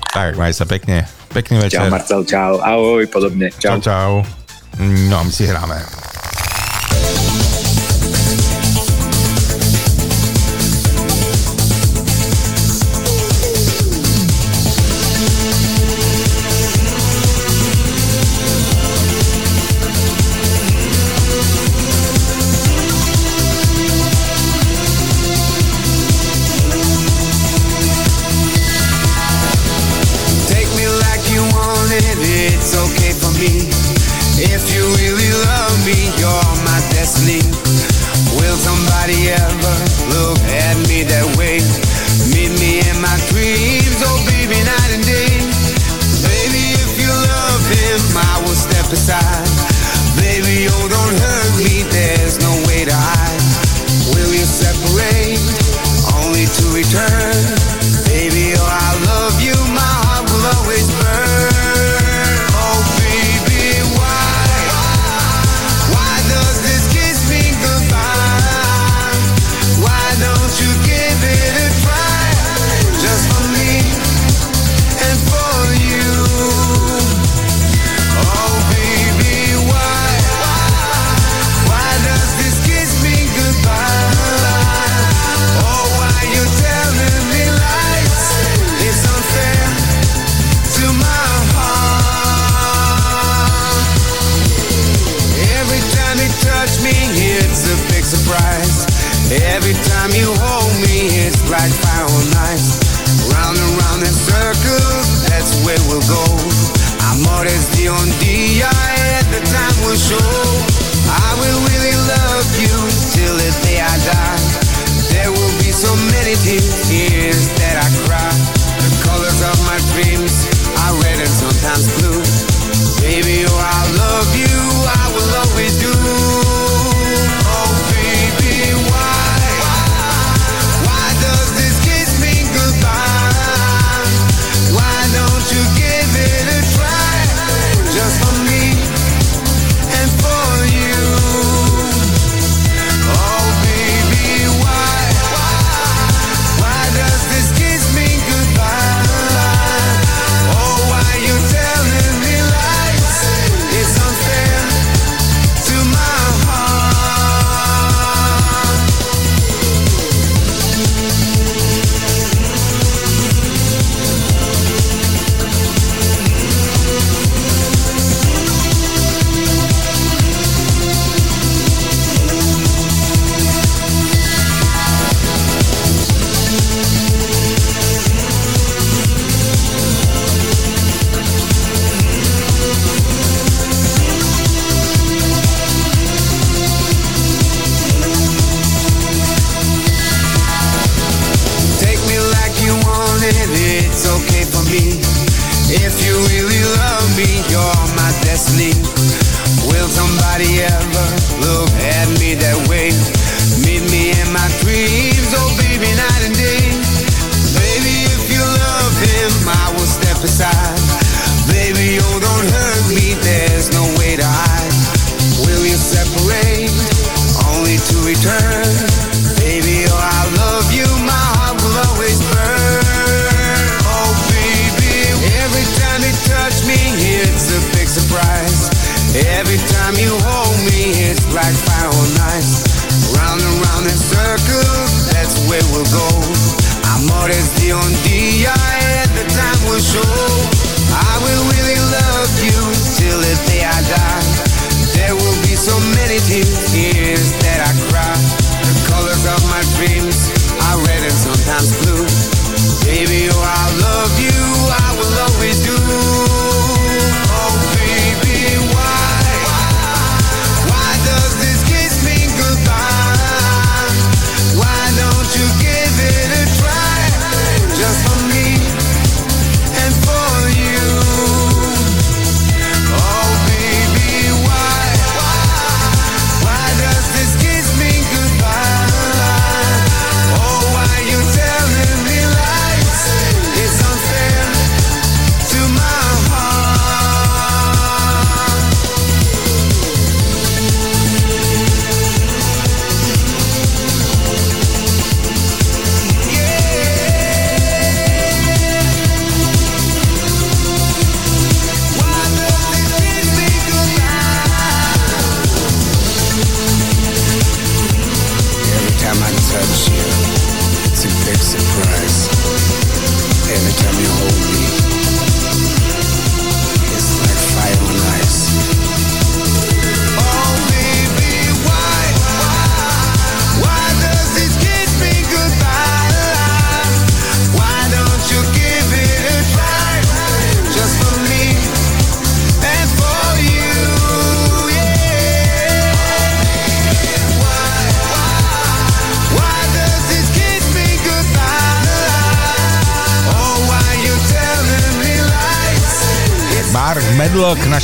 [0.10, 1.06] Tak, maj sa pekne.
[1.30, 1.86] Pekný večer.
[1.86, 2.58] Čau Marcel, čau.
[2.65, 3.54] Ahoj, podobne.
[3.62, 3.86] Čau, Čau.
[3.86, 4.12] čau.
[4.82, 6.09] No, my si hráme.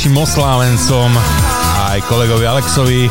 [0.06, 1.10] Našim oslávencom
[1.90, 3.10] aj kolegovi Alexovi.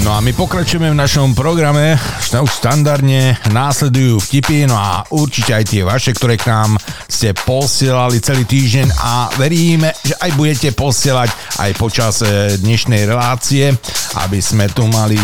[0.00, 2.00] No a my pokračujeme v našom programe,
[2.32, 8.16] už standardne následujú vtipy, no a určite aj tie vaše, ktoré k nám ste posielali
[8.24, 13.68] celý týždeň a veríme, že aj budete posielať aj počas e, dnešnej relácie,
[14.24, 15.20] aby sme tu mali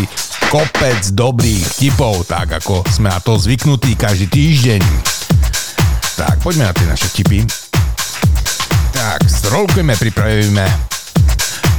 [0.52, 4.82] kopec dobrých vtipov, tak ako sme na to zvyknutí každý týždeň.
[6.20, 7.63] Tak, poďme na tie naše vtipy.
[9.24, 10.68] Tak, strolkujeme, pripravíme.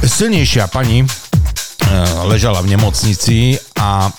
[0.02, 1.06] Silnejšia pani
[1.86, 4.10] Eh, ležala v nemocnici a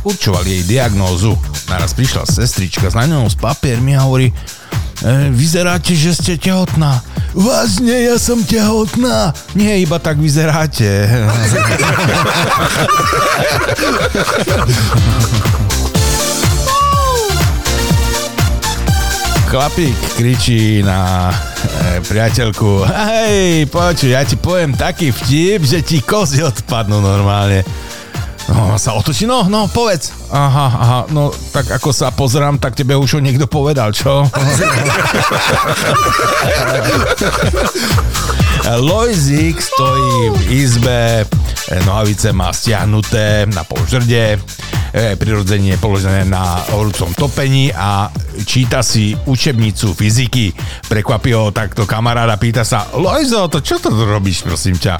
[0.00, 1.36] určovali jej diagnózu.
[1.68, 4.34] Naraz prišla sestrička s naňou s papiermi a hovorí, e,
[5.28, 7.04] vyzeráte, že ste tehotná.
[7.36, 9.36] Vážne, ja som tehotná.
[9.52, 10.88] Nie, iba tak vyzeráte.
[19.52, 21.28] Chlapík kričí na
[22.06, 27.66] priateľku, hej, počuj, ja ti poviem taký vtip, že ti kozy odpadnú normálne.
[28.46, 30.14] No, sa otočí, no, no, povedz.
[30.30, 34.22] Aha, aha, no, tak ako sa pozerám, tak tebe už ho niekto povedal, čo?
[38.86, 41.26] Lojzik stojí v izbe,
[41.86, 44.38] nohavice má stiahnuté na polžrde,
[44.96, 48.08] prirodzenie je položené na horúcom topení a
[48.48, 50.56] číta si učebnicu fyziky.
[50.88, 54.96] Prekvapí ho takto kamaráda, pýta sa, Lojzo, to čo to robíš, prosím ťa?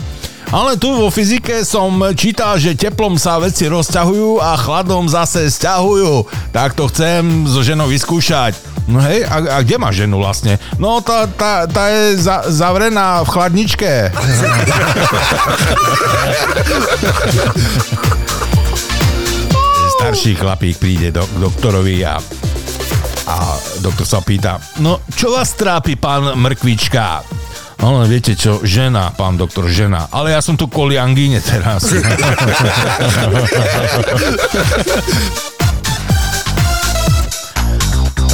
[0.53, 6.23] Ale tu vo fyzike som čítal, že teplom sa veci rozťahujú a chladom zase stiahujú.
[6.55, 8.55] Tak to chcem so ženou vyskúšať.
[8.87, 10.63] No hej, a, a kde má ženu vlastne?
[10.79, 14.15] No tá, tá, tá je za, zavrená v chladničke.
[20.07, 22.15] starší chlapík príde do, k doktorovi a,
[23.27, 23.37] a
[23.83, 27.27] doktor sa pýta, no čo vás trápi, pán Mrkvička?
[27.83, 30.07] Ale viete čo, žena, pán doktor, žena.
[30.15, 31.91] Ale ja som tu kvôli angíne teraz.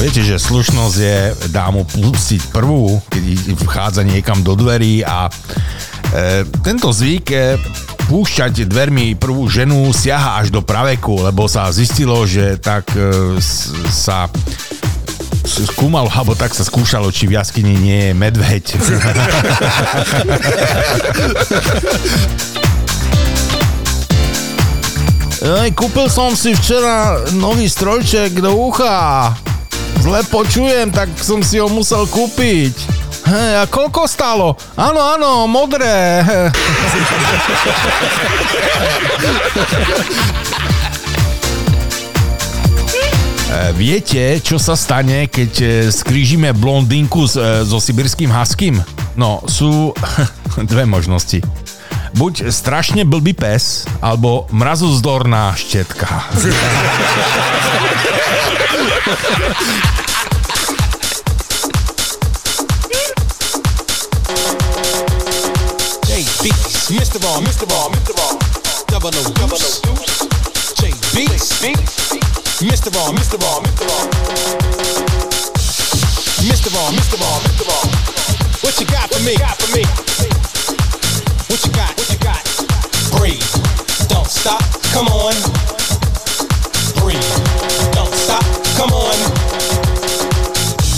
[0.05, 3.25] viete, že slušnosť je dámu pustiť prvú, keď
[3.65, 5.33] vchádza niekam do dverí a e,
[6.61, 7.33] tento zvyk
[8.13, 13.41] púšťať dvermi prvú ženu siaha až do praveku, lebo sa zistilo, že tak e,
[13.89, 14.29] sa
[15.49, 18.65] skúmalo, alebo tak sa skúšalo, či v jaskyni nie je medveď.
[25.65, 29.33] Ej, kúpil som si včera nový strojček do ucha.
[30.05, 33.02] Zle počujem, tak som si ho musel kúpiť.
[33.33, 34.53] Hej, a koľko stálo?
[34.77, 36.21] Áno, áno, modré.
[43.53, 48.81] E, viete, čo sa stane, keď e, skrížime blondinku e, so sibirským haským?
[49.13, 49.93] No, sú
[50.73, 51.45] dve možnosti.
[52.17, 56.09] Buď strašne blbý pes, alebo mrazozdorná štetka.
[66.93, 67.17] Mr.
[67.25, 67.65] Raw, Mr.
[67.73, 68.13] Raw, Mr.
[68.21, 68.37] Raw,
[68.93, 69.81] Governor Deuce,
[70.77, 71.65] J Beats,
[72.61, 72.93] Mr.
[72.93, 73.41] Raw, Mr.
[73.41, 73.89] Raw, Mr.
[73.89, 74.05] Raw,
[76.45, 76.69] Mr.
[76.69, 77.17] Raw, Mr.
[77.17, 77.65] Raw, Mr.
[77.65, 77.85] Raw.
[78.61, 79.39] What you got for me?
[79.41, 79.85] Got for me?
[81.49, 81.97] What you got?
[81.97, 82.45] What you got?
[83.17, 83.41] Breathe,
[84.13, 84.61] don't stop,
[84.93, 85.33] come on.
[87.01, 87.25] Breathe,
[87.97, 88.45] don't stop,
[88.77, 89.17] come on.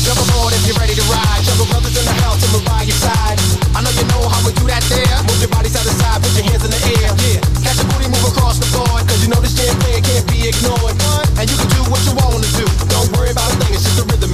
[0.02, 1.38] Jump aboard if you're ready to ride.
[1.46, 3.38] Jump brothers in the house and we're by your side.
[3.76, 5.03] I know you know how we do that there.
[10.60, 10.94] Be ignored.
[11.38, 12.64] And you can do what you wanna do.
[12.88, 14.33] Don't worry about a thing, it's just the rhythm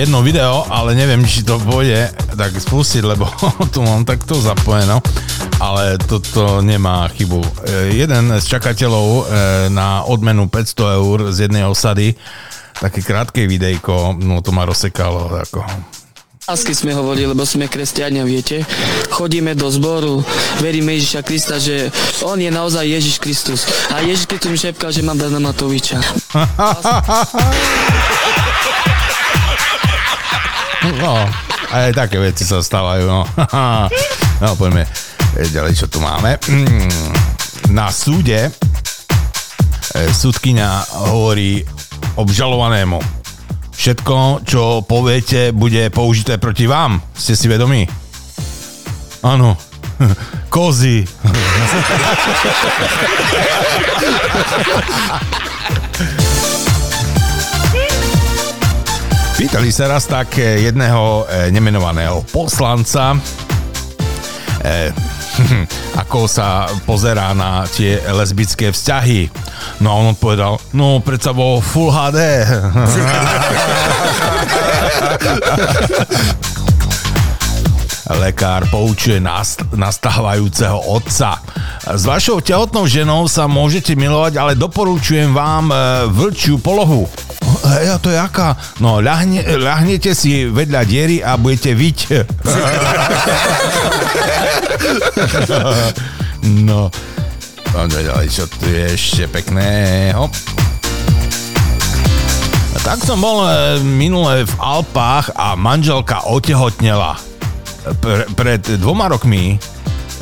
[0.00, 3.28] jedno video, ale neviem, či to pôjde tak spustiť, lebo
[3.74, 5.04] tu mám takto zapojeno,
[5.60, 7.36] ale toto nemá chybu.
[7.36, 7.48] E,
[8.00, 9.22] jeden z čakateľov e,
[9.68, 12.16] na odmenu 500 eur z jednej osady,
[12.80, 15.60] také krátke videjko, no to ma rozsekalo ako
[16.50, 18.66] Lásky sme hovorili, lebo sme kresťania, viete.
[19.14, 20.18] Chodíme do zboru,
[20.58, 21.94] veríme Ježiša Krista, že
[22.26, 23.70] on je naozaj Ježiš Kristus.
[23.94, 26.02] A Ježiš Kristus mi šepkal, že mám Dana Matoviča.
[30.80, 31.28] No,
[31.76, 33.22] aj také veci sa stávajú, no.
[34.40, 34.88] No, poďme
[35.36, 36.40] ďalej, čo tu máme.
[36.48, 37.12] Mm,
[37.76, 38.52] na súde e,
[40.10, 41.62] súdkynia hovorí
[42.18, 42.98] obžalovanému.
[43.76, 47.00] Všetko, čo poviete, bude použité proti vám.
[47.16, 47.88] Ste si vedomí?
[49.24, 49.56] Áno.
[50.52, 51.04] Kozy.
[59.50, 63.18] Pýtali sa raz tak eh, jedného eh, nemenovaného poslanca,
[64.62, 64.94] eh,
[66.06, 69.26] ako sa pozerá na tie lesbické vzťahy.
[69.82, 72.46] No a on odpovedal, no predsa vo Full HD.
[78.22, 81.42] Lekár poučuje nast- nastávajúceho otca.
[81.90, 85.74] S vašou tehotnou ženou sa môžete milovať, ale doporučujem vám
[86.14, 87.10] vlčiu polohu.
[87.70, 88.58] Hej, a to je aká?
[88.82, 91.98] No, ľahne, ľahnete si vedľa diery a budete viť.
[96.66, 96.90] no,
[97.70, 100.26] poďme ďalej, čo tu je ešte pekného.
[102.80, 107.14] Tak som bol e, minule v Alpách a manželka otehotnela.
[108.02, 109.62] Pre, pred dvoma rokmi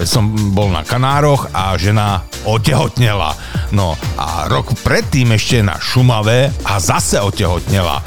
[0.07, 3.35] som bol na Kanároch a žena otehotnela.
[3.75, 7.99] No a rok predtým ešte na Šumave a zase otehotnela.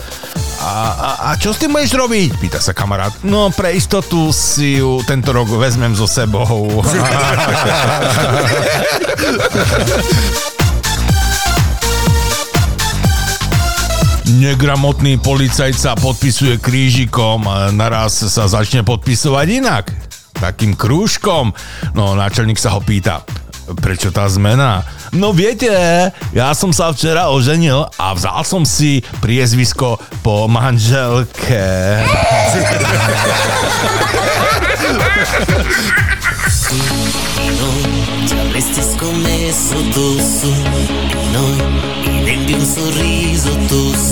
[0.62, 2.38] A, a, a čo s tým budeš robiť?
[2.38, 3.10] Pýta sa kamarát.
[3.26, 6.70] No pre istotu si ju tento rok vezmem so sebou.
[14.32, 17.44] Negramotný policajt sa podpisuje krížikom
[17.76, 20.11] naraz sa začne podpisovať inak.
[20.42, 21.54] Takým krúžkom.
[21.94, 23.22] No náčelník sa ho pýta,
[23.78, 24.82] prečo tá zmena?
[25.14, 25.70] No viete,
[26.34, 31.62] ja som sa včera oženil a vzal som si priezvisko po manželke.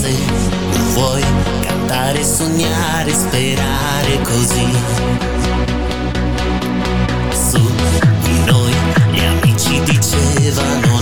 [0.10, 1.24] e vuoi
[1.62, 5.69] cantare, sognare, sperare così
[10.50, 10.99] live, I know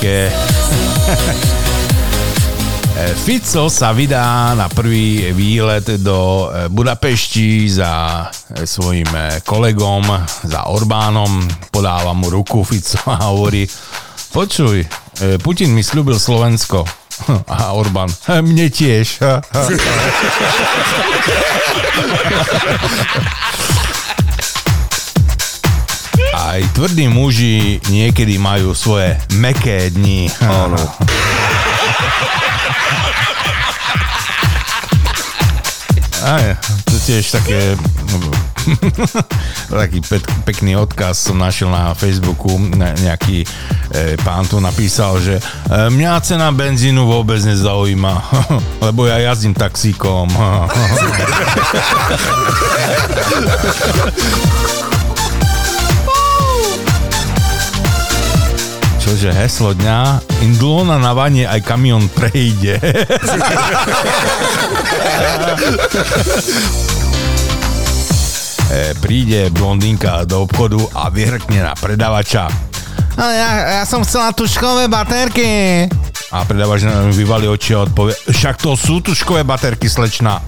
[0.00, 0.32] politike.
[3.24, 8.28] Fico sa vydá na prvý výlet do Budapešti za
[8.64, 9.08] svojim
[9.44, 10.04] kolegom,
[10.44, 11.48] za Orbánom.
[11.72, 13.64] Podáva mu ruku Fico a hovorí,
[14.32, 14.84] počuj,
[15.40, 16.84] Putin mi slúbil Slovensko.
[17.52, 19.20] A Orbán, mne tiež.
[26.60, 30.28] Aj tvrdí muži niekedy majú svoje meké dni.
[30.44, 30.76] Áno.
[36.20, 37.80] Aj, to tiež také
[39.72, 45.40] taký pek, pekný odkaz som našiel na Facebooku, ne, nejaký e, pán tu napísal, že
[45.40, 45.42] e,
[45.88, 48.20] mňa cena benzínu vôbec nezaujíma,
[48.84, 50.28] lebo ja jazdím taxíkom.
[59.10, 62.78] Čože heslo dňa, indulona na vanie aj kamion prejde.
[68.70, 72.54] e, príde blondinka do obchodu a vyhrkne na predavača.
[73.18, 75.90] No, ja, ja som chcela tuškové baterky.
[76.30, 80.38] A predavač vyvalí oči a odpovie, však to sú tuškové baterky, slečna.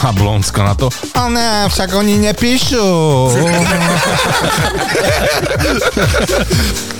[0.00, 2.80] A Blonska na to, a ne, však oni nepíšu.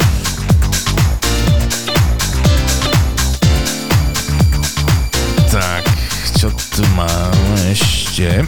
[7.00, 7.32] mám
[7.72, 8.44] ešte?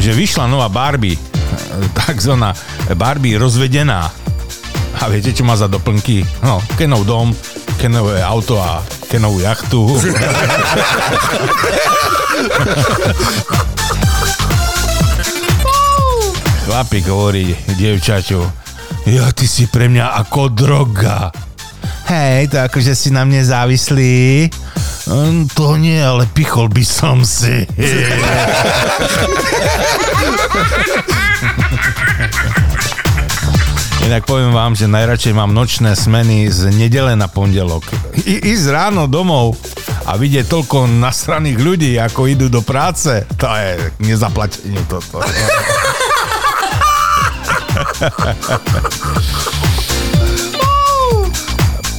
[0.00, 1.20] že vyšla nová Barbie,
[1.92, 2.56] takzvaná
[2.96, 4.08] Barbie rozvedená.
[5.00, 6.24] A viete, čo má za doplnky?
[6.40, 7.36] No, Kenov dom,
[7.76, 8.80] Kenové auto a
[9.12, 9.84] Kenovú jachtu.
[16.64, 18.40] Chlapík hovorí dievčaťu,
[19.10, 21.34] ja ty si pre mňa ako droga.
[22.06, 24.46] Hej, to akože si na mne závislý.
[25.10, 27.66] Mm, to nie, ale pichol by som si.
[34.06, 37.86] Inak poviem vám, že najradšej mám nočné smeny z nedele na pondelok.
[38.26, 39.54] I, ísť ráno domov
[40.06, 45.22] a vidieť toľko nasraných ľudí, ako idú do práce, to je nezaplatenie toto.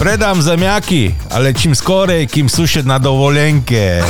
[0.02, 4.02] Predám zemiaky, ale čím skorej, kým sušet na dovolenke.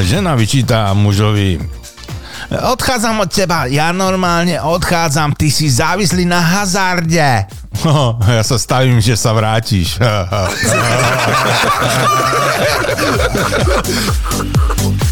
[0.00, 1.60] Žena vyčíta mužovi.
[2.48, 7.44] Odchádzam od teba, ja normálne odchádzam, ty si závislý na hazarde.
[7.86, 9.98] No, ja sa stavím, že sa vrátiš.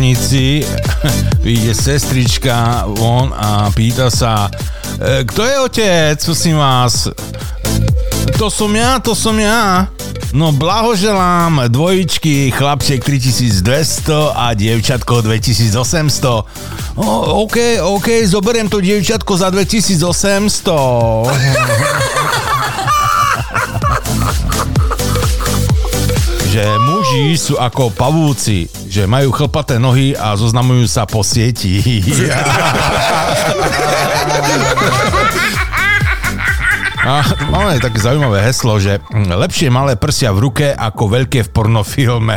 [0.00, 0.64] pôrodnici
[1.44, 4.48] vyjde sestrička von a pýta sa,
[4.96, 7.04] "E, kto je otec, prosím vás?
[8.40, 9.92] To som ja, to som ja.
[10.32, 16.48] No blahoželám, dvojičky, chlapček 3200 a dievčatko 2800.
[16.96, 21.28] O, OK, OK, zoberiem to dievčatko za 2800.
[26.50, 31.78] že muži sú ako pavúci, že majú chlpaté nohy a zoznamujú sa po sieti.
[37.00, 42.36] A máme také zaujímavé heslo, že lepšie malé prsia v ruke ako veľké v pornofilme.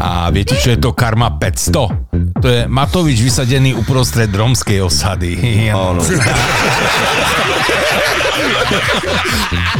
[0.00, 2.40] A viete, čo je to Karma 500?
[2.40, 5.68] To je Matovič vysadený uprostred romskej osady.
[5.70, 6.00] Áno.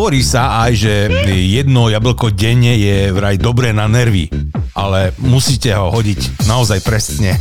[0.00, 0.92] Hovorí sa aj, že
[1.28, 4.32] jedno jablko denne je vraj dobré na nervy,
[4.72, 7.36] ale musíte ho hodiť naozaj presne.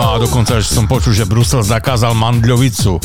[0.00, 3.04] No a dokonca že som počul, že Brusel zakázal mandľovicu,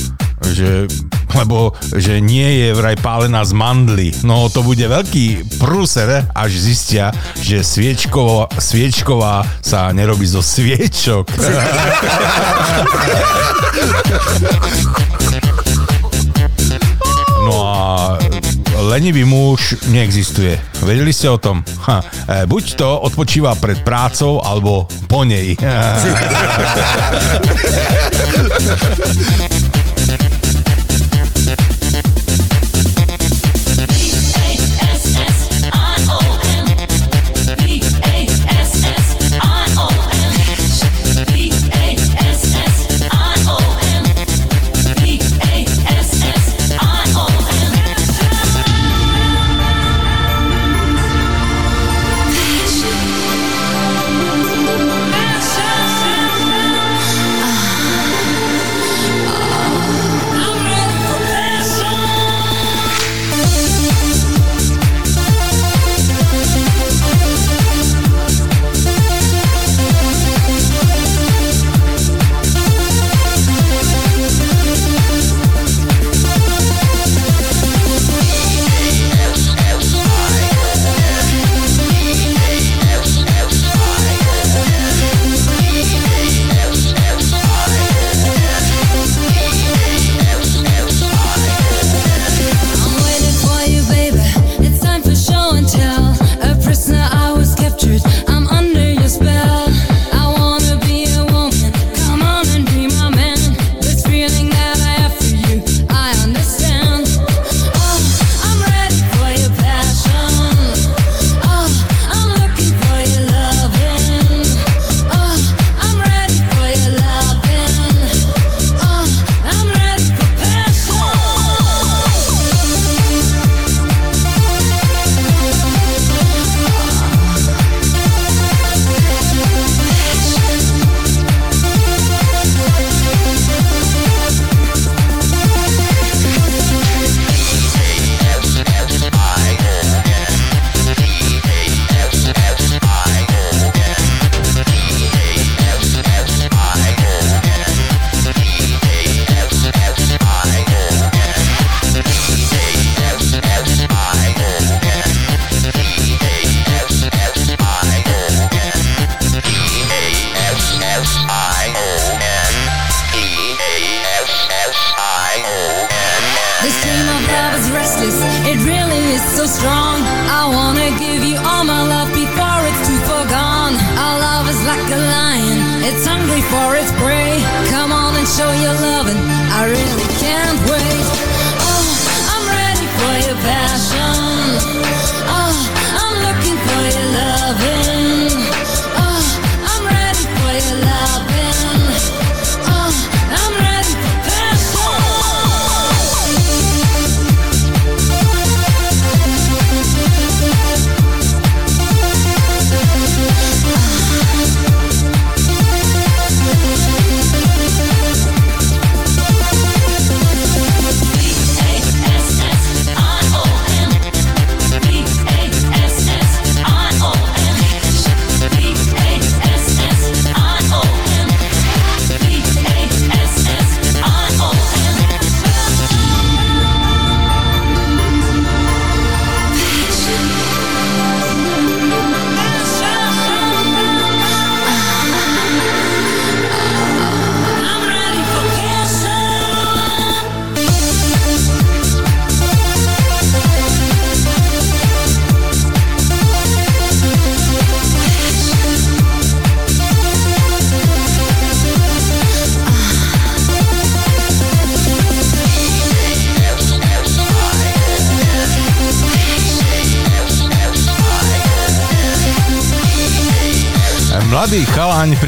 [0.56, 0.88] že,
[1.36, 4.14] lebo že nie je vraj pálená z mandly.
[4.26, 11.30] No to bude veľký prúser, až zistia, že sviečková, sviečková sa nerobí zo sviečok.
[17.40, 18.20] No a
[18.78, 20.54] lenivý muž neexistuje.
[20.86, 21.66] Vedeli ste o tom?
[21.90, 22.06] Ha, e,
[22.46, 25.58] buď to odpočíva pred prácou, alebo po nej.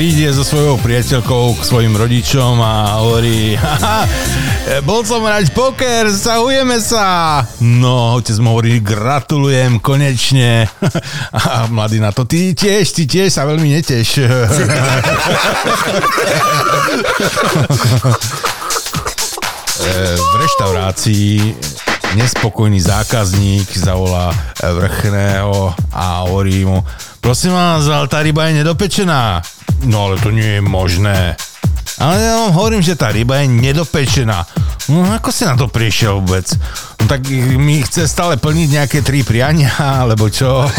[0.01, 3.53] príde so svojou priateľkou k svojim rodičom a hovorí
[4.81, 7.45] bol som hrať poker, zahujeme sa.
[7.61, 10.65] No, otec mu hovorí, gratulujem, konečne.
[11.37, 14.09] A mladý na to, ty tiež, ty tiež sa veľmi neteš.
[19.81, 21.33] E, v reštaurácii
[22.13, 24.29] nespokojný zákazník zavolá
[24.61, 26.85] vrchného a hovorí mu,
[27.17, 29.41] prosím vás, ale tá ryba je nedopečená.
[29.85, 31.33] No ale to nie je možné.
[32.01, 34.45] Ale ja vám hovorím, že tá ryba je nedopečená.
[34.89, 36.49] No ako si na to prišiel vôbec?
[36.97, 39.69] No tak mi chce stále plniť nejaké tri priania,
[40.01, 40.65] alebo čo?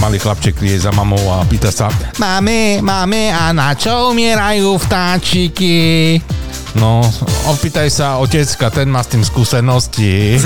[0.00, 6.16] Malý chlapček je za mamou a pýta sa Mami, mami, a na čo umierajú vtáčiky?
[6.78, 7.02] No,
[7.50, 10.38] opýtaj sa otecka, ten má s tým skúsenosti.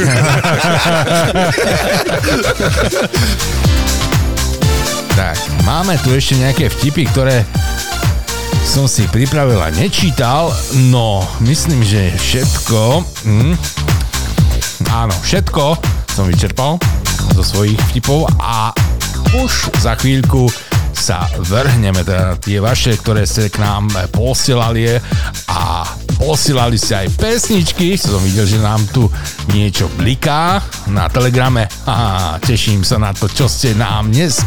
[5.20, 5.36] tak,
[5.68, 7.44] máme tu ešte nejaké vtipy, ktoré
[8.64, 10.48] som si pripravil a nečítal.
[10.88, 13.04] No, myslím, že všetko...
[13.28, 13.52] Hm,
[14.88, 15.76] áno, všetko
[16.08, 16.80] som vyčerpal
[17.36, 18.72] zo svojich vtipov a
[19.36, 20.48] už za chvíľku
[20.94, 24.96] sa vrhneme, teda tie vaše, ktoré ste k nám posielali
[25.50, 25.84] a
[26.16, 29.10] posielali ste aj pesničky, som videl, že nám tu
[29.50, 34.40] niečo bliká na telegrame a teším sa na to, čo ste nám dnes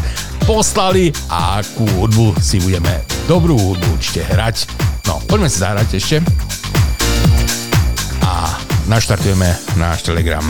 [0.48, 4.56] poslali a akú hudbu si budeme dobrú hudbu určite hrať.
[5.04, 6.16] No, poďme si zahrať ešte
[8.24, 8.56] a
[8.88, 10.44] naštartujeme náš telegram.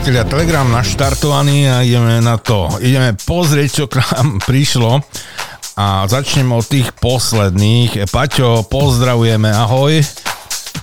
[0.00, 2.72] Priatelia, Telegram naštartovaný a ideme na to.
[2.80, 5.04] Ideme pozrieť, čo k nám prišlo
[5.76, 8.08] a začnem od tých posledných.
[8.08, 10.00] Paťo, pozdravujeme, ahoj.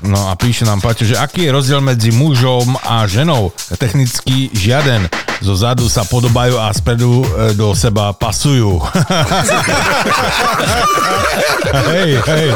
[0.06, 3.50] No a píše nám Paťo, že aký je rozdiel medzi mužom a ženou?
[3.82, 5.10] Technicky žiaden.
[5.42, 8.78] Zo zadu sa podobajú a spredu e, do seba pasujú.
[11.90, 12.48] hej, hej.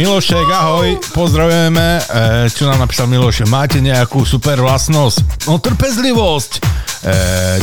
[0.00, 2.00] Milošek, ahoj, pozdravujeme.
[2.00, 3.52] E, čo nám napísal Milošek?
[3.52, 5.44] Máte nejakú super vlastnosť?
[5.44, 6.52] No, trpezlivosť.
[6.56, 6.60] E,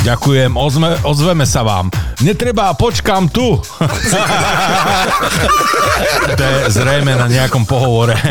[0.06, 1.90] ďakujem, ozme, ozveme sa vám.
[2.22, 3.58] Netreba, počkám tu.
[6.38, 8.14] to je zrejme na nejakom pohovore.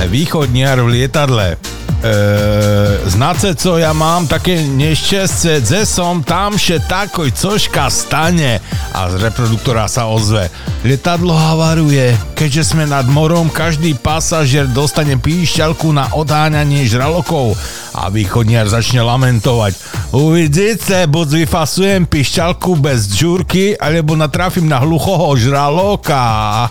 [0.00, 1.69] E, Východniar v lietadle.
[2.00, 8.56] E, znace, co ja mám také nešťastie, dze som tam še takoj cožka stane
[8.96, 10.48] a z reproduktora sa ozve.
[10.80, 17.52] Lietadlo havaruje, keďže sme nad morom, každý pasažier dostane píšťalku na odháňanie žralokov
[17.94, 19.74] a východniar začne lamentovať.
[20.14, 26.66] Uvidíte, buď vyfasujem pišťalku bez džúrky, alebo natrafím na hluchoho žraloka.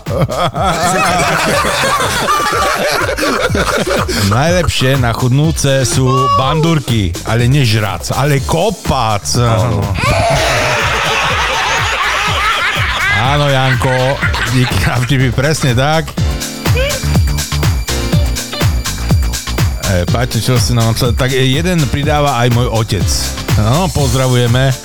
[4.32, 6.06] Najlepšie na chudnúce sú
[6.36, 9.24] bandurky, ale nie žrac, ale kopac.
[13.20, 14.16] Áno, Janko,
[14.56, 16.08] díky na presne tak.
[19.90, 20.06] E,
[20.38, 20.94] čo si nám?
[20.94, 23.02] Tak jeden pridáva aj môj otec.
[23.58, 24.70] No, pozdravujeme.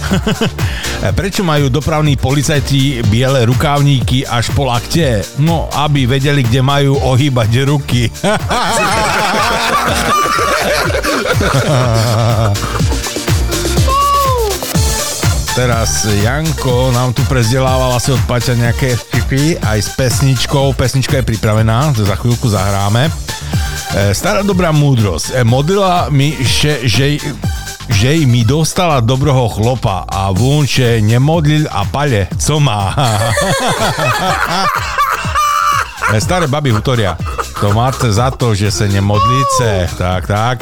[0.95, 5.27] E, Prečo majú dopravní policajti biele rukávníky až po lakte?
[5.43, 8.07] No, aby vedeli, kde majú ohýbať ruky.
[15.55, 20.75] Teraz Janko nám tu prezdelával asi od Paťa nejaké vtipy aj s pesničkou.
[20.79, 23.11] Pesnička je pripravená, za chvíľku zahráme.
[23.95, 25.31] E, Stará dobrá múdrosť.
[25.31, 27.15] E, Modlila mi, že, že,
[27.87, 32.91] že mi dostala dobroho chlopa a vúnče nemodlil a pale, co má.
[36.13, 37.17] E, Staré baby hutoria.
[37.57, 39.89] To máte za to, že sa nemodlíce.
[39.97, 40.61] Tak, tak.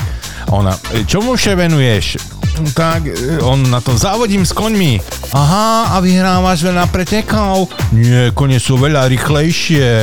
[0.56, 2.16] Ona, "E, čomu še venuješ?
[2.54, 5.02] Tak, e, on na to závodím s koňmi.
[5.34, 7.74] Aha, a vyhrávaš veľa pretekov?
[7.90, 9.90] Nie, kone sú veľa rýchlejšie.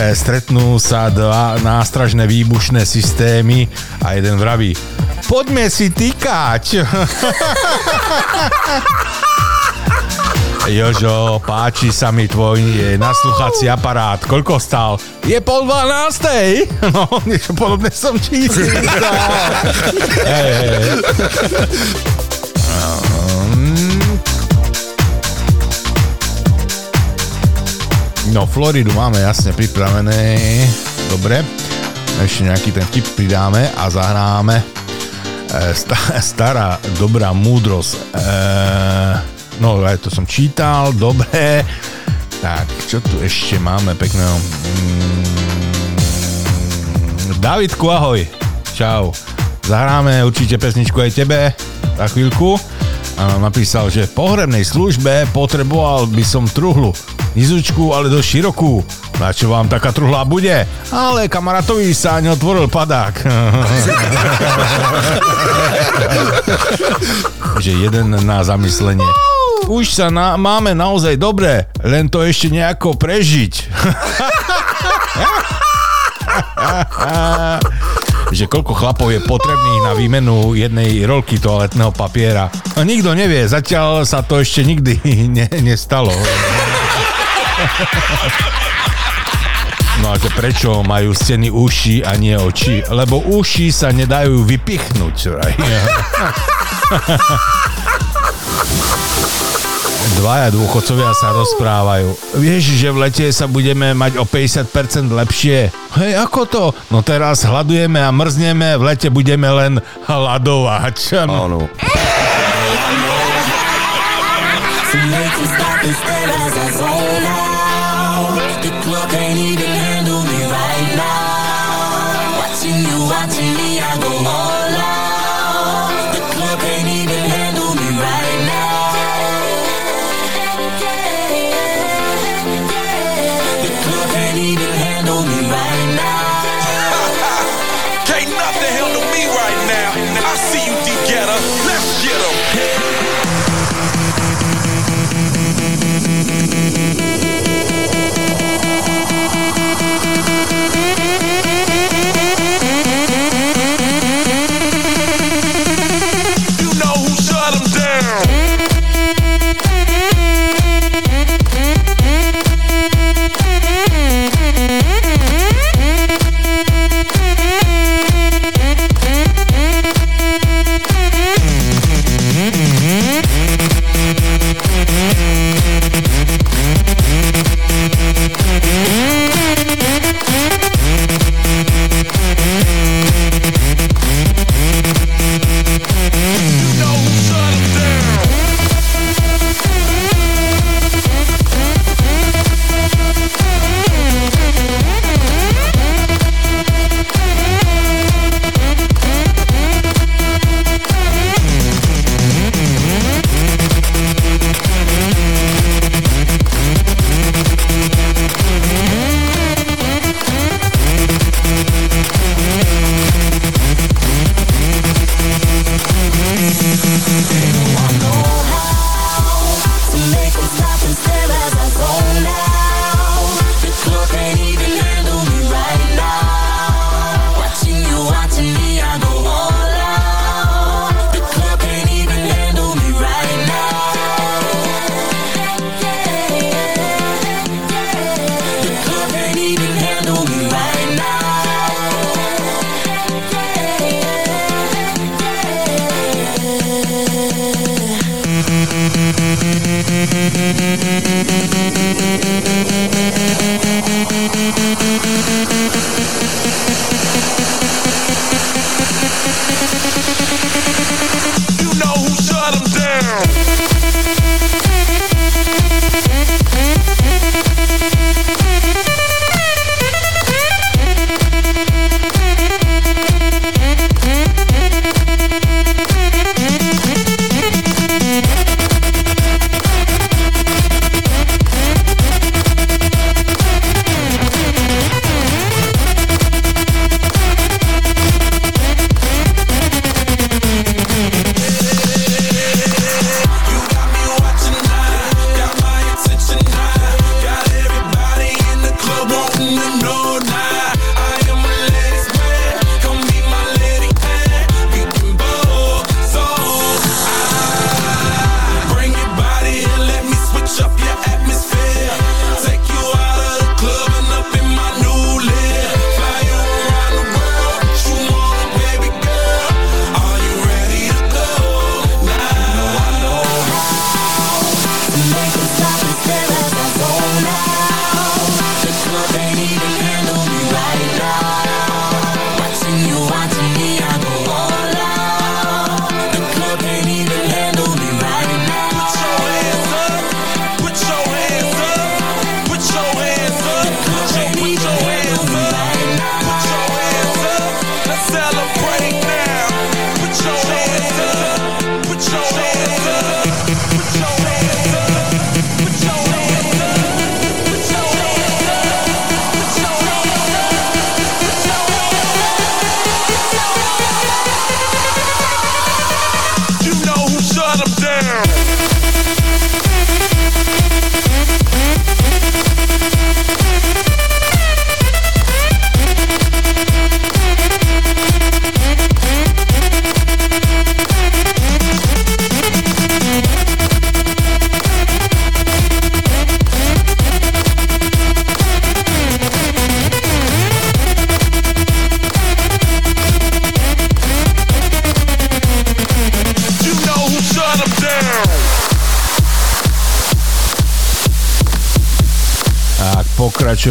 [0.00, 3.66] E, Stretnú sa dva nástražné výbušné systémy
[4.00, 4.78] a jeden vraví,
[5.26, 6.86] poďme si týkať.
[10.68, 14.20] Jožo, páči sa mi tvoj e, nasluchací aparát.
[14.20, 15.00] Koľko stál?
[15.24, 16.68] Je pol dvanástej.
[16.92, 18.66] No, niečo podobné som čítal.
[20.26, 21.00] Hej.
[22.68, 23.78] Um,
[28.30, 30.38] No, Floridu máme jasne pripravené.
[31.08, 31.42] Dobre.
[32.20, 34.60] Ešte nejaký ten tip pridáme a zahráme.
[34.60, 34.64] E,
[35.72, 37.92] sta- stará dobrá múdrosť.
[38.12, 40.92] E, no, aj to som čítal.
[40.96, 41.62] Dobre.
[42.40, 44.40] Tak, čo tu ešte máme pekného?
[44.80, 45.24] Mm,
[47.38, 48.24] Davidku, ahoj.
[48.72, 49.12] Čau.
[49.68, 51.52] Zahráme určite pesničku aj tebe
[52.00, 52.56] za chvíľku.
[53.20, 56.96] A napísal, že v pohrebnej službe potreboval by som truhlu.
[57.36, 58.80] Nizučku, ale dosť širokú.
[59.20, 60.64] Na čo vám taká truhla bude?
[60.88, 63.20] Ale kamarátovi sa neotvoril padák.
[67.60, 69.04] že jeden na zamyslenie.
[69.70, 73.54] Už sa na, máme naozaj dobre, len to ešte nejako prežiť.
[78.34, 82.50] že koľko chlapov je potrebných na výmenu jednej rolky toaletného papiera.
[82.74, 84.98] No nikto nevie, zatiaľ sa to ešte nikdy
[85.38, 86.10] ne, nestalo.
[90.02, 92.82] No a prečo majú steny uši a nie oči?
[92.90, 95.16] Lebo uši sa nedajú vypichnúť.
[95.30, 95.54] Raj.
[100.00, 102.40] Dvaja dôchodcovia sa rozprávajú.
[102.40, 105.68] Vieš, že v lete sa budeme mať o 50% lepšie?
[106.00, 106.64] Hej, ako to?
[106.88, 109.76] No teraz hľadujeme a mrzneme, v lete budeme len
[110.08, 110.96] hľadovať.
[111.28, 111.68] Áno.
[114.90, 116.49] Can't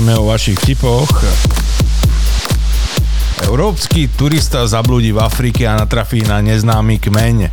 [0.10, 1.22] pokračujeme o vašich typoch,
[3.50, 7.38] Európsky turista zablúdi v Afrike a natrafí na neznámy kmeň.
[7.42, 7.50] E,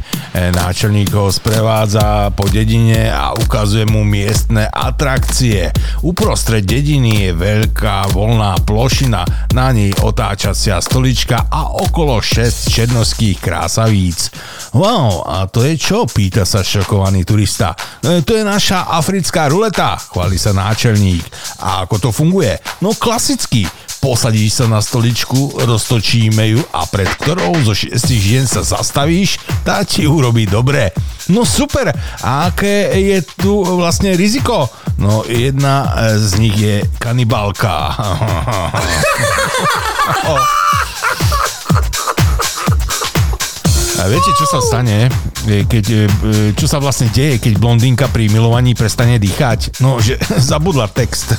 [0.52, 5.72] Náčelník ho sprevádza po dedine a ukazuje mu miestne atrakcie.
[6.04, 9.24] Uprostred dediny je veľká voľná plošina,
[9.57, 14.28] na nej otáčacia stolička a okolo 6 černoských krásavíc.
[14.76, 16.04] Wow, a to je čo?
[16.04, 17.72] Pýta sa šokovaný turista.
[18.04, 21.24] E, to je naša africká ruleta, chváli sa náčelník.
[21.61, 22.59] A ako to funguje?
[22.80, 23.66] No klasicky.
[23.96, 29.82] Posadíš sa na stoličku, roztočíme ju a pred ktorou zo šiestich žien sa zastavíš, tá
[29.82, 30.92] ti urobí dobre.
[31.32, 31.90] No super,
[32.22, 34.68] a aké je tu vlastne riziko?
[35.00, 35.90] No jedna
[36.22, 37.96] z nich je kanibálka.
[43.96, 45.11] A viete, čo sa stane, e,
[45.47, 46.11] keď, e,
[46.59, 49.79] čo sa vlastne deje, keď blondínka pri milovaní prestane dýchať?
[49.79, 50.18] No, že
[50.51, 51.39] zabudla text.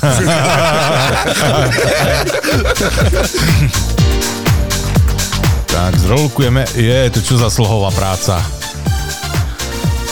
[5.68, 6.64] tak, zrolkujeme.
[6.72, 8.40] Je, to čo za slohová práca.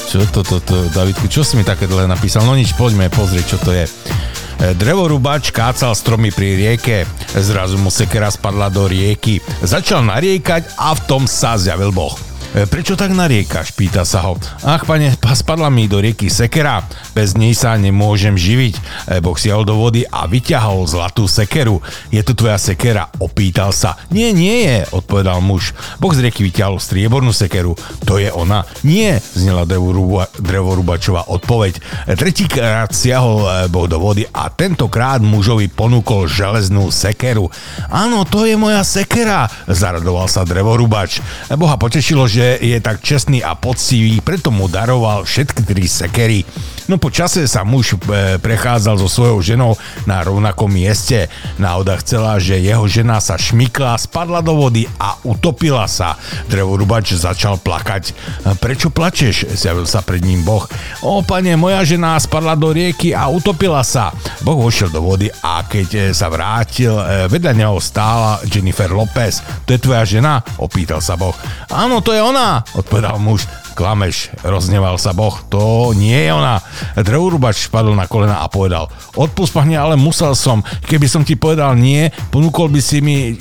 [0.06, 2.44] Čo to, to, to, Davidku, čo si mi také dlhé napísal?
[2.44, 3.88] No nič, poďme pozrieť, čo to je.
[3.88, 7.08] E, Drevorúbač kácal stromy pri rieke.
[7.32, 9.40] Zrazu mu sekera spadla do rieky.
[9.64, 12.25] Začal nariekať a v tom sa zjavil Boh.
[12.56, 13.76] E, Prečo tak nariekaš?
[13.76, 14.40] Pýta sa ho.
[14.64, 16.80] Ach, pane, pa- spadla mi do rieky sekera.
[17.12, 18.74] Bez nej sa nemôžem živiť.
[18.74, 18.80] E,
[19.20, 21.84] Boh siahol do vody a vyťahol zlatú sekeru.
[22.08, 23.12] Je to tvoja sekera?
[23.20, 24.00] Opýtal sa.
[24.08, 25.76] Nie, nie je, odpovedal muž.
[26.00, 27.76] Boh z rieky vyťahol striebornú sekeru.
[28.08, 28.64] To je ona?
[28.80, 31.76] Nie, znela drevorúba, drevorúbačová odpoveď.
[32.08, 37.52] E, Tretíkrát siahol Boh do vody a tentokrát mužovi ponúkol železnú sekeru.
[37.92, 41.20] Áno, to je moja sekera, zaradoval sa drevorúbač.
[41.52, 46.40] E, Boha potešilo, že je tak čestný a poctivý, preto mu daroval všetky tri sekery.
[46.86, 49.74] No po čase sa muž e, prechádzal so svojou ženou
[50.06, 51.26] na rovnakom mieste.
[51.58, 56.14] Náhoda chcela, že jeho žena sa šmykla, spadla do vody a utopila sa.
[56.46, 58.14] Drevorúbač začal plakať.
[58.14, 59.50] "E, Prečo plačeš?
[59.58, 60.62] Zjavil sa pred ním Boh.
[61.02, 64.14] O, pane, moja žena spadla do rieky a utopila sa.
[64.46, 66.94] Boh vošiel do vody a keď e, sa vrátil,
[67.26, 69.42] vedľa neho stála Jennifer Lopez.
[69.66, 70.38] To je tvoja žena?
[70.62, 71.34] Opýtal sa Boh.
[71.66, 72.35] Áno, to je ona,
[72.76, 73.46] odpovedal muž.
[73.76, 76.64] Klameš, rozneval sa Boh, to nie je ona.
[76.96, 78.88] Drevorúbač spadol na kolena a povedal,
[79.20, 83.36] odpust pane, ale musel som, keby som ti povedal nie, ponúkol by si mi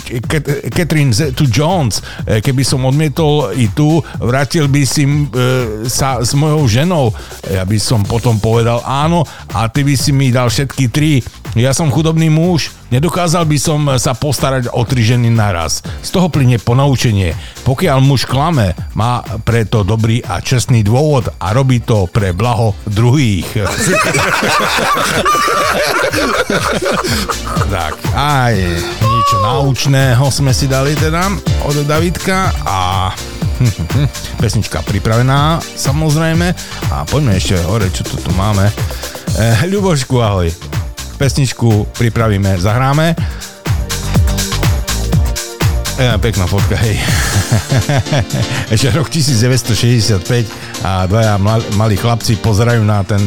[0.75, 5.13] Catherine tu Jones, E, keby som odmietol i tu, vrátil by si e,
[5.85, 7.05] sa s mojou ženou,
[7.45, 9.21] ja by som potom povedal áno
[9.53, 11.21] a ty by si mi dal všetky tri.
[11.55, 15.81] Ja som chudobný muž, nedokázal by som sa postarať o tri ženy naraz.
[16.01, 17.33] Z toho plynie ponaučenie.
[17.65, 23.47] Pokiaľ muž klame, má preto dobrý a čestný dôvod a robí to pre blaho druhých.
[27.73, 28.55] tak, aj
[29.01, 31.29] niečo naučného sme si dali teda
[31.65, 33.09] od Davidka a
[34.41, 36.47] pesnička pripravená samozrejme
[36.91, 38.69] a poďme ešte hore, čo tu máme.
[39.35, 40.84] E, Ľubošku, ahoj.
[41.15, 43.15] Pesničku pripravíme, zahráme.
[45.95, 46.99] E, pekná fotka, hej.
[48.75, 51.39] Ešte rok 1965 a dvaja
[51.79, 53.23] malí chlapci pozerajú na ten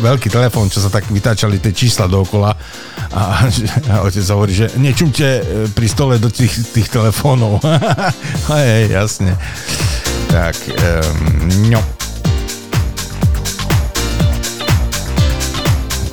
[0.00, 2.56] veľký telefón, čo sa tak vytáčali tie čísla dookola
[3.12, 3.44] a,
[3.92, 7.60] a otec hovorí, že nečumte e, pri stole do tých, tých telefónov.
[8.56, 9.36] hej, jasne.
[10.32, 11.99] Tak, um, no.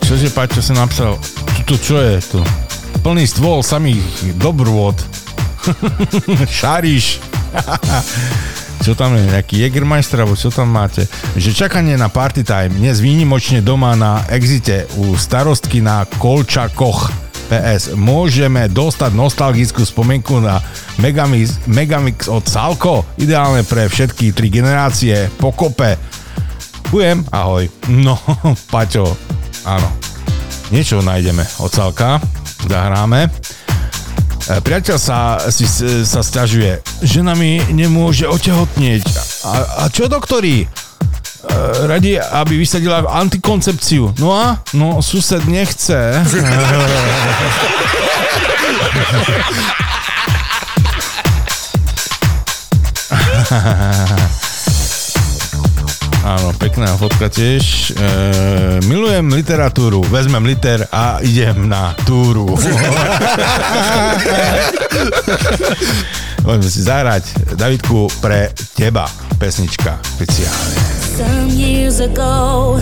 [0.08, 1.20] Čože, Paťo, sa napsal,
[1.68, 2.40] to čo je tu?
[3.04, 4.96] Plný stôl samých dobrôd.
[6.48, 7.20] Šaríš.
[8.88, 11.04] čo tam je, nejaký Jägermeister, alebo čo tam máte.
[11.36, 17.12] Že čakanie na party time, dnes výnimočne doma na exite u starostky na Kolčakoch.
[17.52, 20.64] PS, môžeme dostať nostalgickú spomienku na
[21.04, 26.00] Megamix, Megamix od Salko, ideálne pre všetky tri generácie, pokope.
[26.96, 27.68] Bujem, ahoj.
[27.92, 28.16] No,
[28.72, 29.20] Paťo,
[29.68, 29.92] áno.
[30.72, 32.24] Niečo nájdeme od Salka,
[32.64, 33.28] zahráme.
[33.28, 33.30] E,
[34.64, 35.68] Priateľ sa, si,
[36.08, 39.04] sa stiažuje, žena mi nemôže otehotnieť.
[39.44, 40.64] A, a čo doktori?
[41.88, 44.12] radi, aby vysadila antikoncepciu.
[44.20, 44.60] No a?
[44.76, 45.96] No, sused nechce.
[56.28, 57.96] Áno, pekná fotka tiež.
[57.96, 58.08] E,
[58.84, 62.52] milujem literatúru, vezmem liter a idem na túru.
[66.44, 69.08] Poďme si zahrať Davidku pre teba
[69.40, 70.76] pesnička špeciálne.
[71.16, 72.76] Some years ago,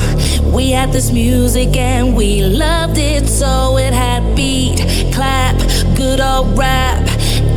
[0.50, 4.82] we had this music and we loved it so it had beat,
[5.14, 5.54] clap,
[5.94, 7.06] good old rap,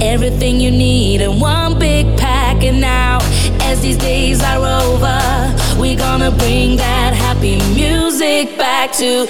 [0.04, 2.27] everything you need in one big pack.
[2.60, 3.18] And now,
[3.62, 9.28] as these days are over, we're gonna bring that happy music back to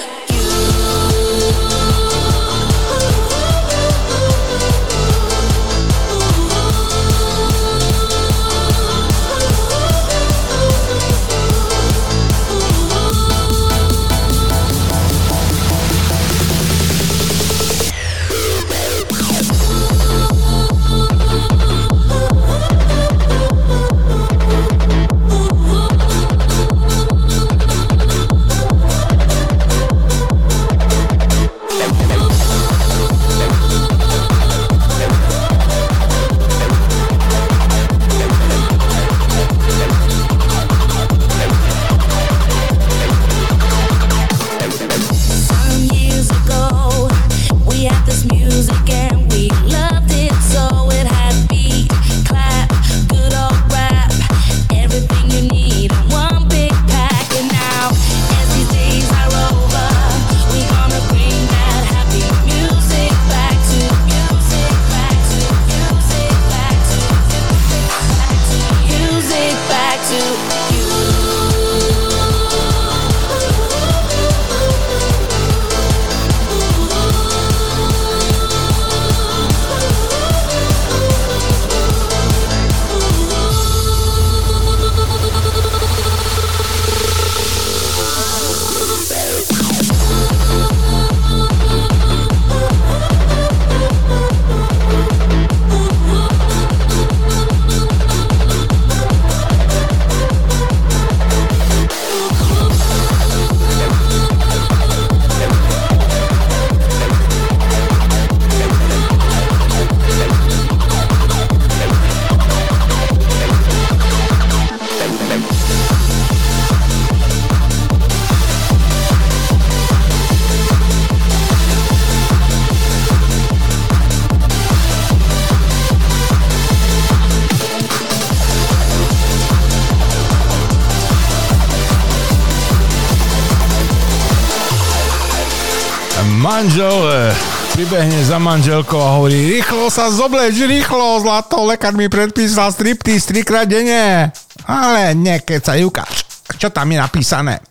[137.89, 143.65] pribehne za manželkou a hovorí rýchlo sa zobleč, rýchlo, zlato, lekár mi predpísal striptease trikrát
[143.65, 144.29] denne.
[144.69, 146.21] Ale nekecaj, ukáž,
[146.61, 147.65] čo tam je napísané.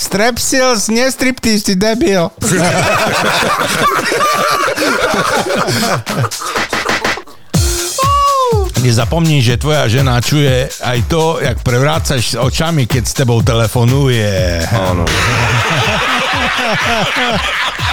[0.00, 2.32] Strepsils, nie striptease, ty debil.
[8.80, 14.64] Nezapomni, že tvoja žena čuje aj to, jak prevrácaš očami, keď s tebou telefonuje.
[14.72, 15.04] Áno.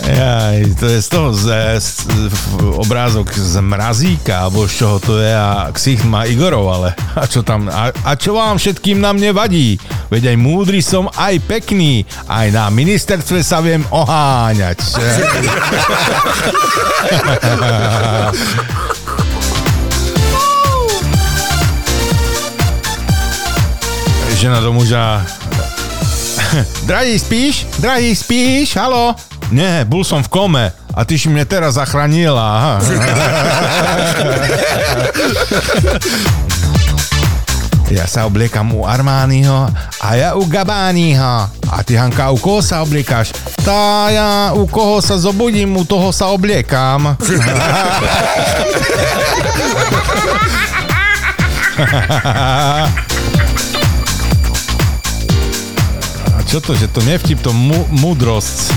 [0.00, 1.46] Jaj, to je z toho z,
[1.78, 2.02] z,
[2.80, 7.46] obrázok z mrazíka, alebo z čoho to je a ksich má Igorov, ale a čo
[7.46, 9.78] tam, a, a čo vám všetkým na mne vadí?
[10.10, 14.80] Veď aj múdry som, aj pekný, aj na ministerstve sa viem oháňať.
[24.40, 25.20] Žena do muža
[26.88, 27.66] Drahý, spíš?
[27.78, 28.74] Drahý, spíš?
[28.76, 29.14] Halo?
[29.50, 32.78] Nie, bol som v kome a ty si mne teraz zachránila.
[37.90, 39.66] Ja sa obliekam u Armányho
[39.98, 41.50] a ja u Gabányho.
[41.50, 43.34] A ty, Hanka, u koho sa obliekaš?
[43.66, 47.18] Tá ja u koho sa zobudím, u toho sa obliekam.
[56.50, 58.74] Čo to, že to nevtip, to mu, múdrosť.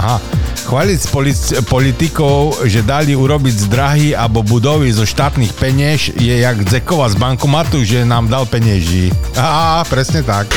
[0.00, 0.16] Aha.
[0.64, 7.12] Chváliť polic- politikov, že dali urobiť zdrahy alebo budovy zo štátnych peniež je jak Dzekova
[7.12, 9.12] z bankomatu, že nám dal penieži.
[9.36, 10.48] Á, presne tak.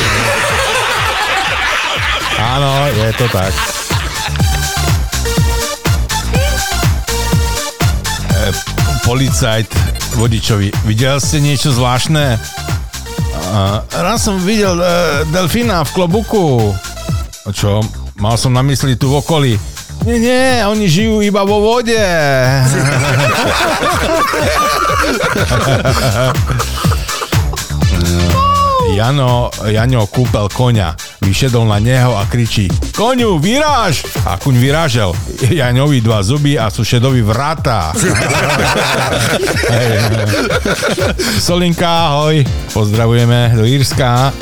[2.40, 3.52] Áno, je to tak.
[8.32, 8.48] E,
[9.04, 9.68] policajt
[10.16, 12.40] vodičovi, videl ste niečo zvláštne?
[13.36, 16.76] A, raz som videl e, delfína v klobuku.
[17.52, 17.84] Čo?
[18.22, 19.60] Mal som na mysli tu v okolí.
[20.02, 21.94] Nie, nie, oni žijú iba vo vode.
[28.92, 34.04] Jano, Jaňo kúpel koňa, vyšedol na neho a kričí Koňu, vyráž!
[34.28, 35.16] A kuň vyrážel.
[35.48, 37.96] Jaňovi dva zuby a sušedovi vrata.
[41.40, 42.44] Solinka, ahoj.
[42.76, 44.36] Pozdravujeme do Írska.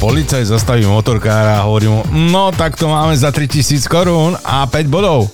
[0.00, 4.88] Policaj zastaví motorkára a hovorí mu, no tak to máme za 3000 korún a 5
[4.88, 5.32] bodov.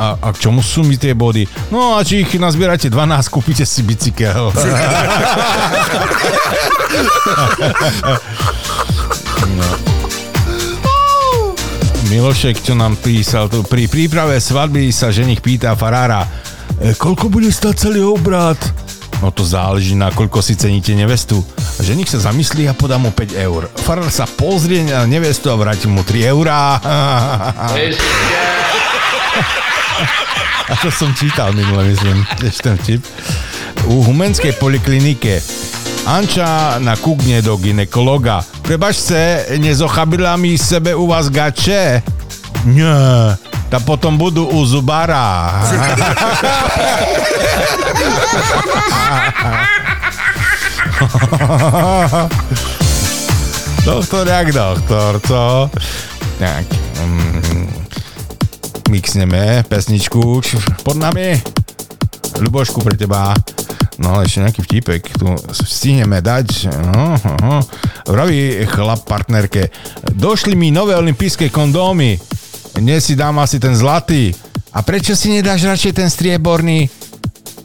[0.00, 1.44] A, a k čomu sú mi tie body?
[1.68, 4.48] No a či ich nazbierate 12, kúpite si bicykel.
[9.44, 9.68] no.
[12.10, 16.26] Milošek, čo nám písal, tu pri príprave svadby sa ženich pýta farára,
[16.80, 18.58] e, koľko bude stať celý obrad?
[19.22, 21.38] No to záleží na koľko si ceníte nevestu.
[21.78, 23.70] Ženich sa zamyslí a podá mu 5 eur.
[23.84, 26.80] Farár sa pozrie na nevestu a vráti mu 3 eurá.
[30.70, 33.02] A to som čítal minule, myslím, ešte ten vtip.
[33.90, 35.40] U humenskej poliklinike
[36.08, 38.40] Anča nakúkne do ginekologa.
[38.64, 42.00] Prebažte, nezochabila mi sebe u vás gače?
[42.64, 43.36] Nie,
[43.68, 45.60] ta potom budú u zubára.
[53.84, 55.70] doktor jak doktor, co?
[56.38, 56.64] Tak,
[57.00, 57.79] mm,
[58.90, 60.42] mixneme pesničku
[60.82, 61.38] pod nami.
[62.42, 63.30] Ľubošku pre teba.
[64.02, 66.72] No ale ešte nejaký vtipek tu stihneme dať.
[66.90, 67.62] No, no.
[68.10, 69.70] Vraví chlap partnerke.
[70.10, 72.18] Došli mi nové olympijské kondómy.
[72.74, 74.34] Dnes si dám asi ten zlatý.
[74.74, 76.90] A prečo si nedáš radšej ten strieborný?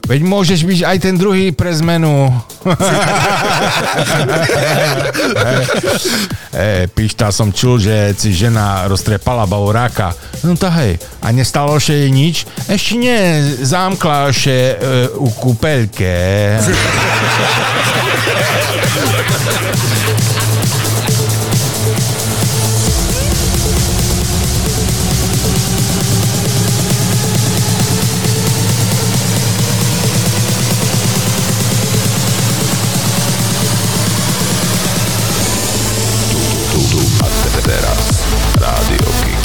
[0.05, 2.29] Veď môžeš byť aj ten druhý pre zmenu.
[6.53, 10.13] e, pišta som čul, že si žena roztrepala bavoráka.
[10.45, 12.45] No to hej, a nestalo še jej nič?
[12.69, 13.17] Ešte nie,
[13.65, 16.13] zamkla še e, u kúpeľke.
[37.65, 38.25] Teraz
[38.61, 39.44] Rádio Kix.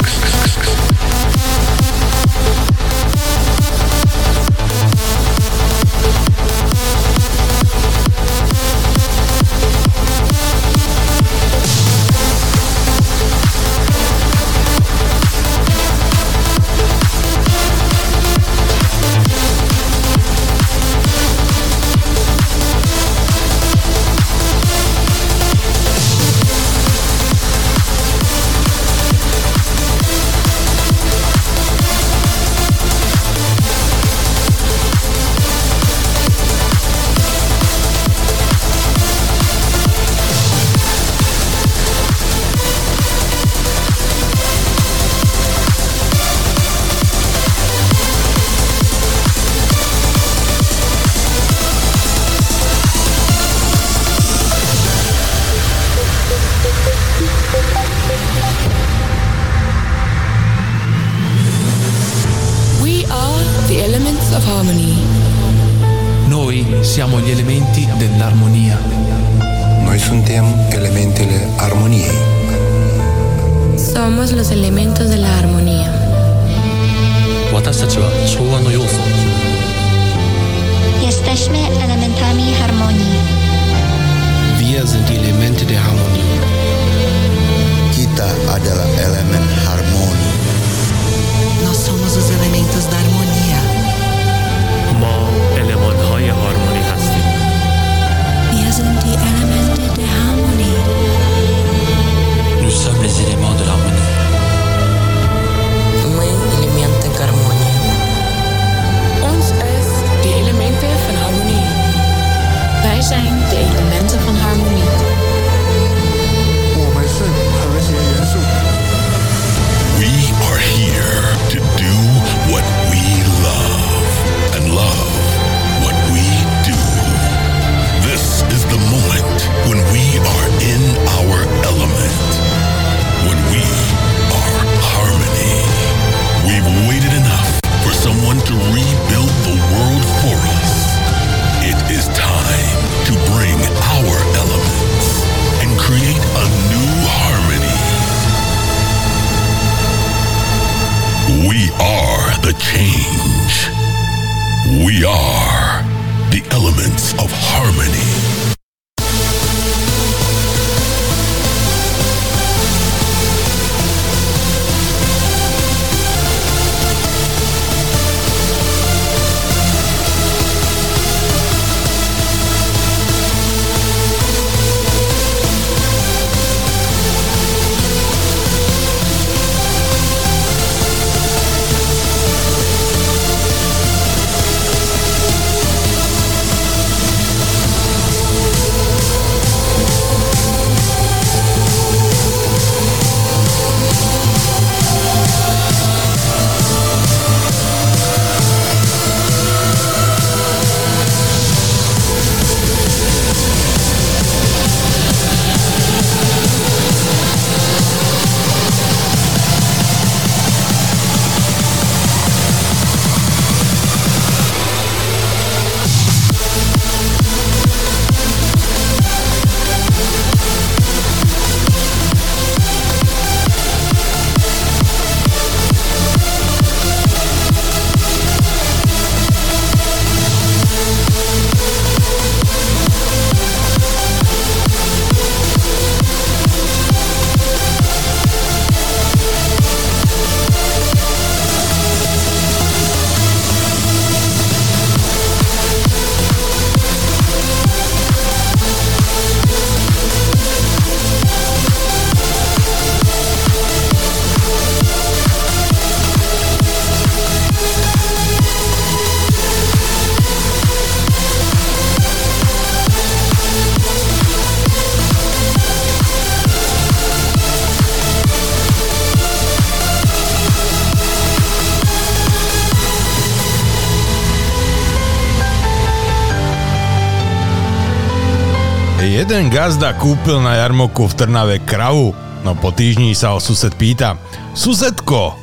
[279.41, 282.13] Jeden gazda kúpil na jarmoku v Trnave kravu.
[282.45, 284.13] No po týždni sa ho sused pýta.
[284.53, 285.33] Susedko,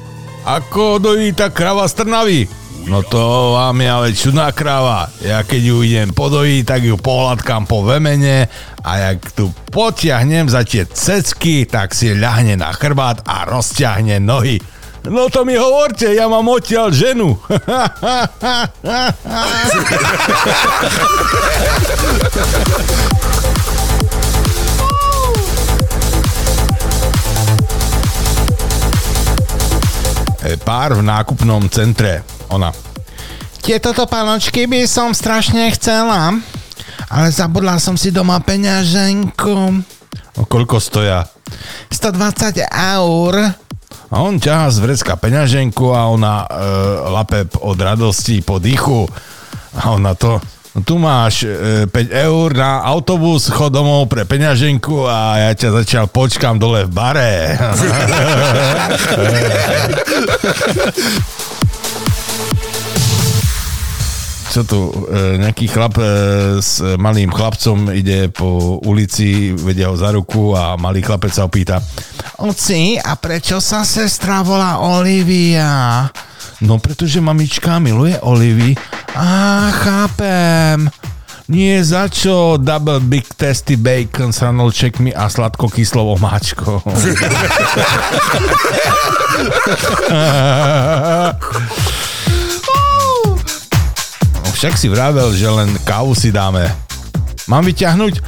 [0.47, 2.47] ako dojí tá krava z Trnavy?
[2.87, 3.19] No to
[3.59, 5.11] vám je ale čudná krava.
[5.19, 8.47] Ja keď ju idem podojiť, tak ju pohľadkám po vemene
[8.87, 14.63] a jak tu potiahnem za tie cecky, tak si ľahne na chrbát a rozťahne nohy.
[15.11, 17.35] No to mi hovorte, ja mám odtiaľ ženu.
[30.57, 32.25] Pár v nákupnom centre.
[32.49, 32.73] Ona.
[33.61, 36.33] Tieto panočky by som strašne chcela,
[37.13, 39.85] ale zabudla som si doma peňaženku.
[40.41, 41.29] O koľko stoja?
[41.93, 43.35] 120 eur.
[44.09, 46.49] A on ťahá z vrecka peňaženku a ona e,
[47.13, 49.05] lape od radosti po dýchu.
[49.77, 50.41] A ona to,
[50.85, 56.07] tu máš e, 5 eur na autobus, chod domov pre peňaženku a ja ťa začal
[56.13, 57.57] počkám dole v bare.
[64.49, 66.05] čo tu, e, nejaký chlap e,
[66.59, 71.79] s malým chlapcom ide po ulici, vedia ho za ruku a malý chlapec sa opýta
[72.43, 76.03] Oci, a prečo sa sestra volá Olivia?
[76.61, 78.75] No, pretože mamička miluje Olivy.
[79.15, 80.91] Á, chápem.
[81.49, 86.85] Nie za čo double big testy bacon s ranolčekmi a sladko kyslovou máčkou.
[94.45, 96.69] No však si vravel, že len kávu si dáme.
[97.49, 98.21] Mám vyťahnuť?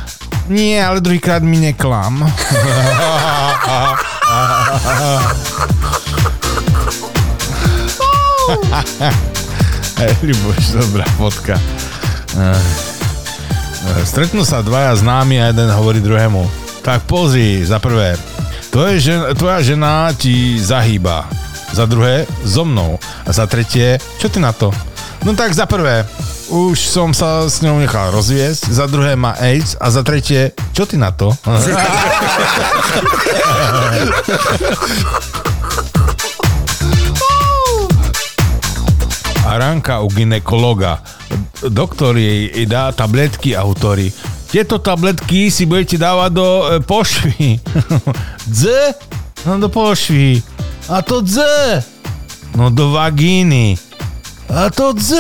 [0.49, 2.25] Nie, ale druhýkrát mi neklam.
[10.27, 11.55] Ľuboš, dobrá fotka.
[12.35, 16.47] Eh, Stretnú sa dvaja známi a jeden hovorí druhému.
[16.81, 18.17] Tak pozri, za prvé,
[18.73, 21.29] tvoje žen, tvoja žena ti zahýba.
[21.71, 22.99] Za druhé, so mnou.
[23.23, 24.75] A za tretie, čo ty na to?
[25.23, 26.03] No tak za prvé,
[26.51, 30.89] už som sa s ňou nechal rozviesť, za druhé má AIDS a za tretie, čo
[30.89, 31.31] ty na to?
[39.59, 40.99] ranka u ginekologa.
[41.63, 44.13] Doktor jej dá tabletky a hovorí,
[44.51, 47.61] tieto tabletky si budete dávať do e, pošvy.
[48.51, 48.65] Dz?
[49.47, 50.43] No do pošvy.
[50.91, 51.39] A to dz?
[52.59, 53.79] No do vagíny.
[54.51, 55.13] A to dz?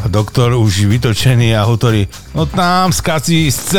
[0.00, 3.72] A doktor už vytočený a hovorí, no tam skazí z C.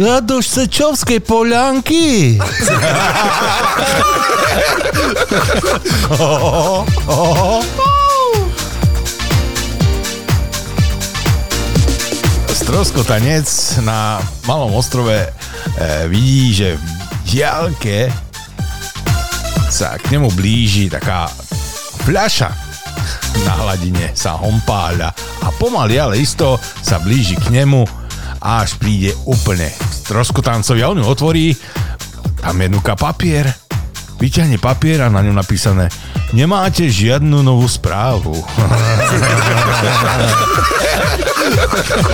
[0.00, 2.40] Ja do Šsečovskej polianky.
[12.82, 13.46] Stroskotanec
[13.86, 15.30] na malom ostrove e,
[16.10, 16.82] vidí, že v
[17.30, 18.10] diálke
[19.70, 21.30] sa k nemu blíži taká
[22.02, 22.50] fľaša.
[23.46, 25.14] Na hladine sa hompáľa
[25.46, 27.86] a pomaly, ale isto sa blíži k nemu
[28.42, 29.70] až príde úplne
[30.02, 31.54] stroskotancovi a on ju otvorí.
[32.42, 33.46] Tam je nuka papier.
[34.18, 35.86] Vyťahne papier a na ňom napísané
[36.32, 38.32] nemáte žiadnu novú správu.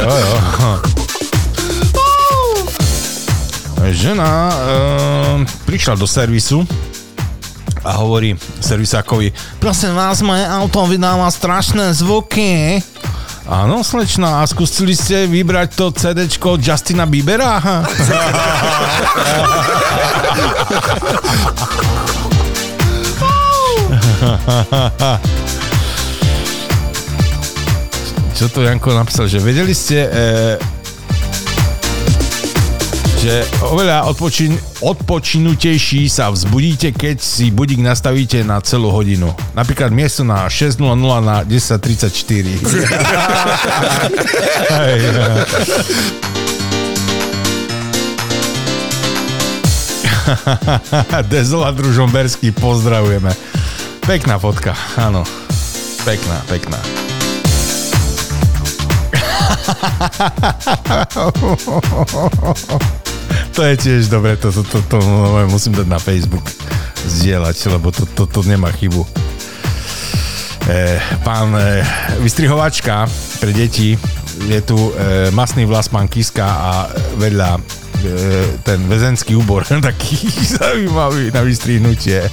[0.03, 0.35] jo, jo.
[3.89, 4.55] Žena e,
[5.65, 6.61] prišla do servisu
[7.81, 9.33] a hovorí servisákovi,
[9.63, 12.85] prosím vás, moje auto vydáva strašné zvuky.
[13.49, 17.65] Áno, slečna, a skúsili ste vybrať to CDčko Justina Biebera?
[28.39, 30.59] Čo tu Janko napísal, že vedeli ste, e,
[33.19, 39.35] že oveľa odpočin, odpočinutejší sa vzbudíte, keď si budík nastavíte na celú hodinu.
[39.59, 40.79] Napríklad miesto na 6.00
[41.23, 42.63] na 10.34.
[44.71, 45.03] Hej.
[51.33, 53.58] Dezola Družomberský, pozdravujeme.
[54.09, 55.21] Pekná fotka, áno.
[56.01, 56.81] Pekná, pekná.
[63.53, 64.97] to je tiež dobre, to, to, to, to
[65.53, 66.49] musím dať na Facebook
[67.05, 69.05] zdieľať, lebo to, to, to nemá chybu.
[69.05, 69.09] E,
[71.21, 71.85] pán e,
[72.25, 73.05] vystrihovačka
[73.45, 73.93] pre deti,
[74.49, 76.89] je tu e, masný vlas pán Kiska a
[77.21, 77.61] vedľa
[78.63, 82.27] ten väzenský úbor, taký zaujímavý na vystrihnutie.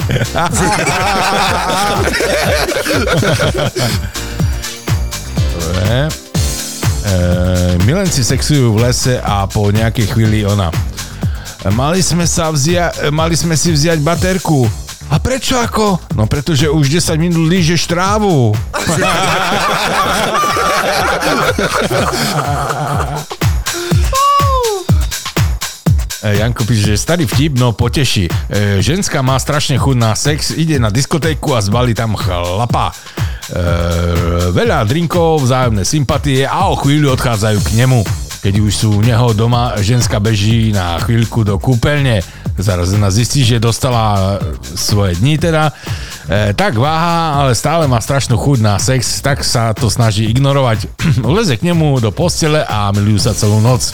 [5.56, 6.10] Dobre.
[7.06, 10.74] E, milenci sexujú v lese a po nejakej chvíli ona.
[11.74, 14.70] Mali sme, sa vzia- mali sme si vziať baterku.
[15.10, 16.02] A prečo ako?
[16.18, 18.54] No pretože už 10 minút lížeš trávu.
[26.26, 28.26] E, Janko píše, že starý vtip, no poteší.
[28.26, 32.89] E, ženská má strašne chuť na sex, ide na diskotéku a zbalí tam chlapa.
[32.89, 32.93] E,
[34.49, 38.02] veľa drinkov, vzájomné sympatie a o chvíľu odchádzajú k nemu.
[38.41, 42.26] Keď už sú u neho doma, ženská beží na chvíľku do kúpeľne.
[42.57, 45.69] Zaraz ona zistí, že dostala svoje dni teda.
[46.26, 50.89] E, tak váha, ale stále má strašnú chuť na sex, tak sa to snaží ignorovať.
[51.38, 53.93] Leze k nemu do postele a milujú sa celú noc.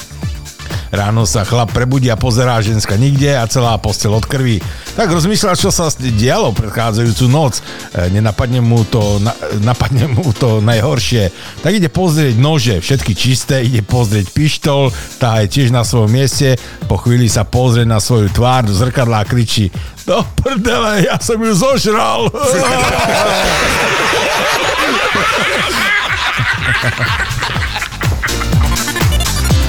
[0.91, 4.59] Ráno sa chlap prebudí a pozerá ženská nikde a celá postel od krvi.
[4.99, 7.63] Tak rozmýšľa, čo sa dialo predchádzajúcu noc.
[7.95, 9.31] E, nenapadne mu to, na,
[9.63, 11.31] napadne mu to najhoršie.
[11.63, 16.59] Tak ide pozrieť nože, všetky čisté, ide pozrieť pištol, tá je tiež na svojom mieste.
[16.91, 19.71] Po chvíli sa pozrie na svoju tvár do zrkadla a kričí
[20.03, 22.27] Do prdele, ja som ju zožral.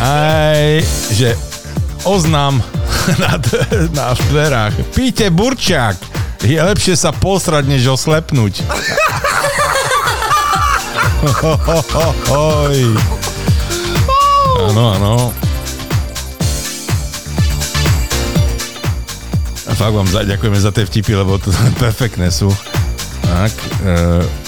[0.03, 0.83] Aj,
[1.15, 1.39] že
[2.03, 2.59] oznám
[3.23, 3.39] na,
[3.95, 4.75] na dverách.
[4.91, 5.95] Píte burčák.
[6.43, 8.67] Je lepšie sa posrať, než oslepnúť.
[14.67, 15.15] Áno, áno.
[19.71, 22.51] A fakt vám ďakujeme za tie vtipy, lebo to perfektné sú.
[23.23, 23.55] Tak,
[23.87, 24.42] e,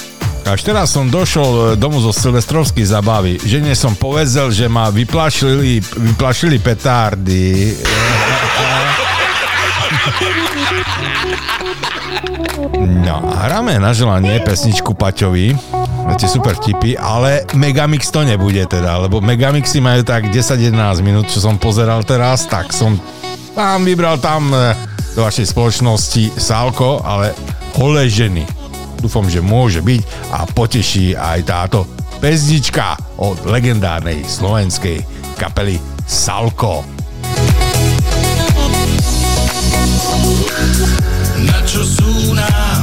[0.44, 3.40] až teraz som došol e, domu zo Silvestrovskej zabavy.
[3.40, 7.72] Žene som povedal, že ma vyplašili, vyplašili petárdy.
[12.84, 15.56] No hráme na želanie pesničku Paťovi.
[16.04, 21.40] Máte super vtipy, ale Megamix to nebude teda, lebo Megamixy majú tak 10-11 minút, čo
[21.40, 23.00] som pozeral teraz, tak som
[23.56, 24.76] tam vybral tam e,
[25.16, 27.32] do vašej spoločnosti Sálko, ale
[27.80, 28.63] holé ženy.
[29.04, 31.84] Dúfam, že môže byť a poteší aj táto
[32.24, 35.04] pesnička od legendárnej slovenskej
[35.36, 35.76] kapely
[36.08, 36.80] Salko.
[41.44, 42.73] Na čo sú nám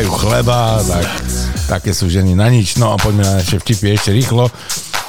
[0.00, 1.04] pchajú chleba, tak
[1.68, 2.80] také sú ženy na nič.
[2.80, 4.48] No a poďme na naše vtipy ešte rýchlo,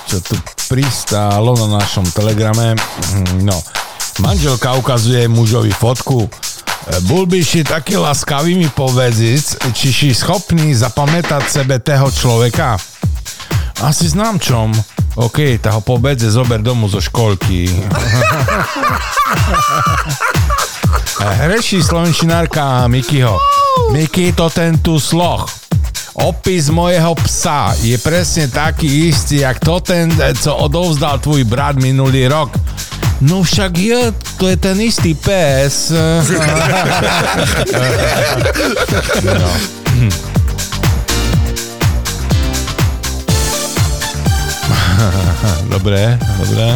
[0.03, 0.35] čo tu
[0.67, 2.75] pristálo na našom telegrame.
[2.75, 3.55] Hm, No,
[4.19, 6.27] Manželka ukazuje mužovi fotku.
[7.39, 12.75] Si taký laskavý mi povedz, či si schopný zapamätať sebe tého človeka?
[13.79, 14.75] Asi znám čom.
[15.15, 17.71] OK, tá ho pobedze zober domu zo školky.
[21.47, 23.39] Hreší slovenčinárka Mikyho.
[23.91, 25.45] Miky, to ten tu sloh.
[26.13, 30.11] Opis mojeho psa je presne taký istý, jak to ten,
[30.41, 32.51] co odovzdal tvůj brat minulý rok.
[33.21, 35.91] No však je, to je ten istý pes.
[39.23, 39.51] no.
[45.71, 46.67] Dobre, dobre.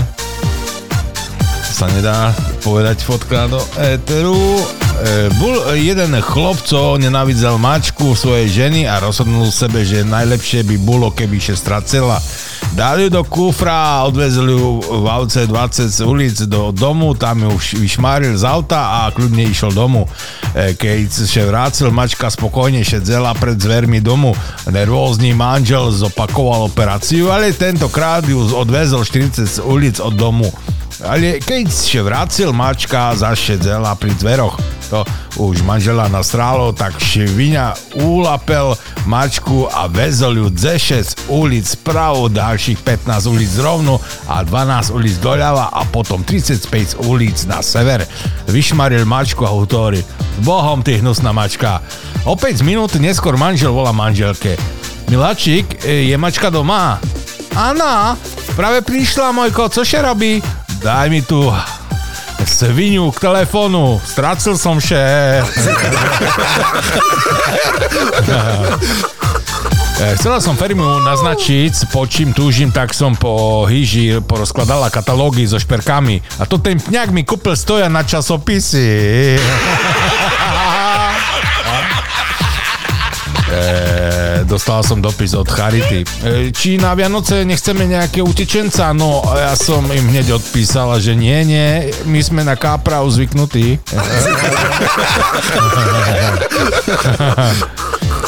[1.61, 4.63] Sa nedá povedať fotka do éteru.
[4.95, 11.11] E, bol jeden chlopco, nenávidel mačku svojej ženy a rozhodnul sebe, že najlepšie by bolo,
[11.11, 12.15] keby sa stracela.
[12.71, 17.43] Dali ju do kufra a odvezli ju v aute 20 z ulic do domu, tam
[17.43, 17.51] ju
[17.83, 20.07] vyšmáril z auta a kľudne išiel domu.
[20.55, 24.31] E, Keď sa vrácil, mačka spokojne šedzela pred zvermi domu.
[24.71, 30.47] Nervózny manžel zopakoval operáciu, ale tentokrát ju odvezol 40 z ulic od domu.
[31.03, 34.55] Ale keď sa vracil, mačka zašedzela pri dveroch.
[34.93, 35.03] To
[35.41, 42.79] už manžela nastrálo, tak švinia ulapel mačku a vezol ju ze 6 ulic spravo, ďalších
[42.85, 43.99] 15 ulic rovno
[44.29, 48.07] a 12 ulic doľava a potom 35 ulic na sever.
[48.47, 49.99] Vyšmaril mačku a hovorí,
[50.47, 51.83] bohom ty hnusná mačka.
[52.23, 54.55] O 5 minút neskôr manžel volá manželke.
[55.11, 56.97] Miláčik, e, je mačka doma?
[57.51, 58.15] Áno,
[58.55, 60.39] práve prišla, mojko, cože robí?
[60.83, 61.53] Daj mi tu
[62.45, 65.01] svinu k telefónu, stracil som še.
[69.95, 75.55] E, Chcela som Ferimu naznačiť, po čím túžim, tak som po hýži porozkladala katalógy so
[75.57, 76.19] šperkami.
[76.37, 78.87] A to ten pňák mi kúpil stoja na časopisy.
[83.45, 83.94] E,
[84.45, 86.05] dostal som dopis od Charity.
[86.21, 88.93] E, či na Vianoce nechceme nejaké utečenca?
[88.93, 93.81] No, ja som im hneď odpísala, že nie, nie, my sme na káprav zvyknutí.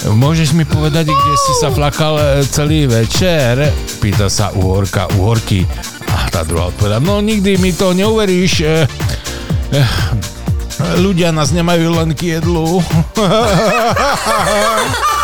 [0.07, 3.69] Môžeš mi povedať, kde si sa flakal e, celý večer?
[4.01, 5.69] Pýta sa uhorka, uhorky.
[6.09, 8.65] A tá druhá odpovedá, no nikdy mi to neuveríš.
[8.65, 8.89] E,
[10.97, 12.81] ľudia nás nemajú len k jedlu.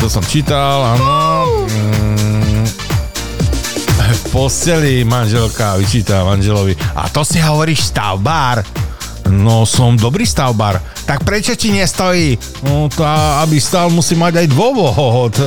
[0.00, 1.66] To som čítal, áno.
[1.66, 2.62] Mm,
[4.06, 6.78] v posteli manželka vyčíta manželovi.
[6.94, 8.62] A to si hovoríš stavbár?
[9.26, 10.78] No, som dobrý stavbár.
[11.02, 12.38] Tak prečo ti nestojí?
[12.62, 15.34] No, tá, aby stal, musí mať aj dôvod.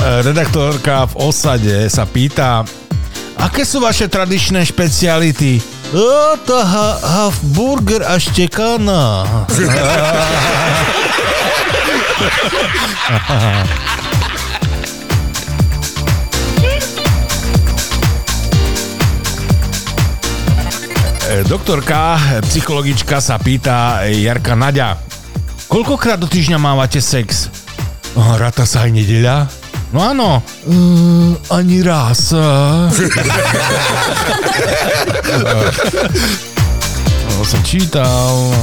[0.00, 2.64] Redaktorka v osade sa pýta,
[3.38, 5.79] aké sú vaše tradičné špeciality?
[8.10, 9.26] A štekana.
[21.30, 24.94] E, Doktorka, psychologička sa pýta e, Jarka Naďa,
[25.66, 27.50] koľkokrát do týždňa mávate sex?
[28.14, 29.69] Oh, ráta sa aj nedeľa?
[29.90, 30.38] No áno,
[30.70, 32.30] uh, ani raz.
[37.26, 38.54] no, som čítal.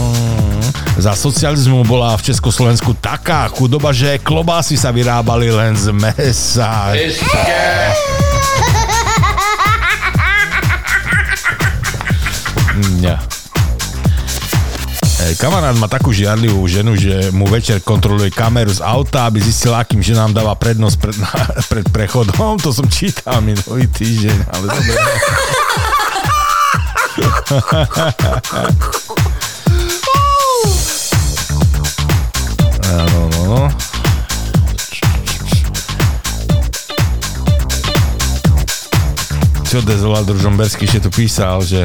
[0.95, 6.95] Za socializmu bola v Československu taká chudoba, že klobásy sa vyrábali len z mesa.
[13.01, 13.17] Ja.
[15.35, 19.99] Kamarát má takú žiarlivú ženu, že mu večer kontroluje kameru z auta, aby zistil, akým
[19.99, 21.17] ženám dáva prednosť pred,
[21.71, 22.31] pred prechodom.
[22.63, 24.95] To som čítal minulý týždeň, ale dobre.
[32.87, 33.63] Áno, no, no.
[39.67, 41.83] Čo Dezoval Družomberský ešte tu písal, že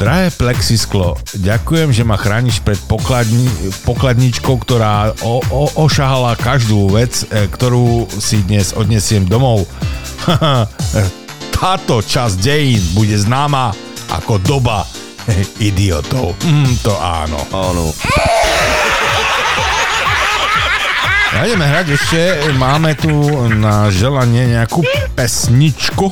[0.00, 3.44] Drahé plexisklo, ďakujem, že ma chrániš pred pokladni,
[3.84, 9.68] pokladničkou, ktorá o, o, ošahala každú vec, e, ktorú si dnes odnesiem domov.
[11.60, 13.76] Táto časť dejín bude známa
[14.08, 14.88] ako doba
[15.68, 16.32] idiotov.
[16.48, 17.36] Mm, to áno.
[17.52, 17.92] Áno.
[21.36, 22.20] A ideme hrať ešte,
[22.56, 23.12] máme tu
[23.52, 24.80] na želanie nejakú
[25.12, 26.08] pesničku.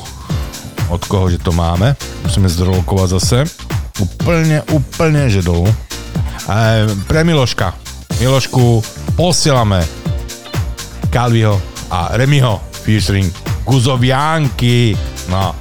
[0.93, 1.97] Od koho, že to máme.
[2.21, 3.58] Musíme zdrolokovať zase.
[3.99, 5.67] Úplne, úplne, že dolu.
[6.47, 7.75] A pre Miloška.
[8.19, 8.83] Milošku
[9.15, 9.83] posielame
[11.11, 11.55] Calviho
[11.91, 13.27] a Remiho featuring
[13.63, 14.95] Guzovianky.
[15.29, 15.55] No,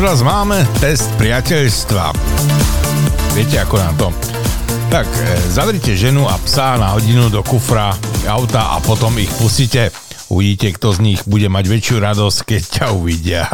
[0.00, 2.16] Teraz máme test priateľstva.
[3.36, 4.08] Viete ako na to?
[4.88, 7.92] Tak, e, zavrite ženu a psa na hodinu do kufra
[8.24, 9.92] auta a potom ich pustíte.
[10.32, 13.44] Uvidíte, kto z nich bude mať väčšiu radosť, keď ťa uvidia.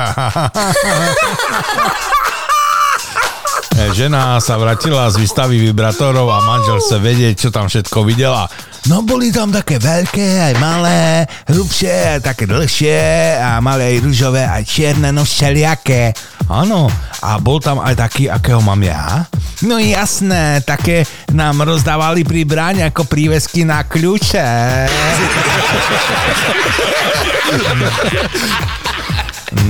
[3.76, 8.48] E, Žena sa vrátila z výstavy vibrátorov a manžel sa vedieť, čo tam všetko videla.
[8.88, 12.96] No boli tam také veľké, aj malé, hrubšie, také dlhšie
[13.36, 16.16] a malé aj rúžové, aj čierne, no všelijaké.
[16.56, 16.88] Áno,
[17.20, 19.28] a bol tam aj taký, akého mám ja?
[19.60, 24.48] No jasné, také nám rozdávali pri bráne ako prívesky na kľúče.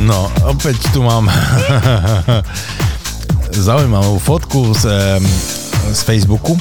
[0.07, 1.27] No, opäť tu mám
[3.67, 5.19] zaujímavú fotku z,
[5.91, 6.55] z Facebooku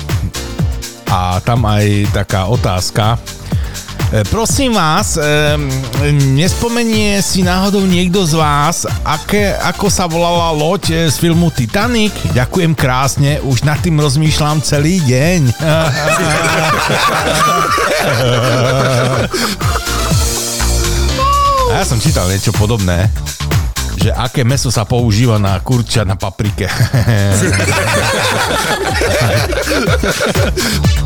[1.06, 3.22] a tam aj taká otázka.
[4.15, 5.67] E, Prosím vás, em,
[6.39, 12.15] nespomenie si náhodou niekto z vás, aké, ako sa volala loď e, z filmu Titanic?
[12.31, 15.51] Ďakujem krásne, už nad tým rozmýšľam celý deň.
[21.75, 23.11] A ja som čítal niečo podobné
[23.95, 26.69] že aké meso sa používa na kurča na paprike.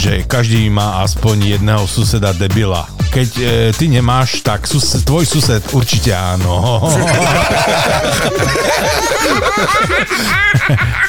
[0.00, 2.88] že každý má aspoň jedného suseda debila.
[3.12, 3.44] Keď e,
[3.76, 6.80] ty nemáš, tak sus, tvoj sused určite áno.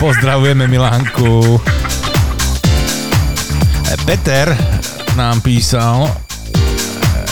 [0.04, 1.56] Pozdravujeme Milánku.
[3.88, 4.52] E, Peter
[5.16, 6.12] nám písal,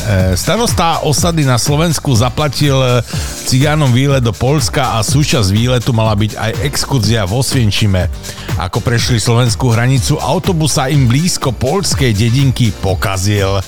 [0.09, 3.05] E, Starosta osady na Slovensku zaplatil e,
[3.45, 8.09] cigánom výlet do Polska a súčasť výletu mala byť aj exkurzia vo Svienčime.
[8.57, 13.61] Ako prešli slovenskú hranicu, autobus sa im blízko polskej dedinky pokazil.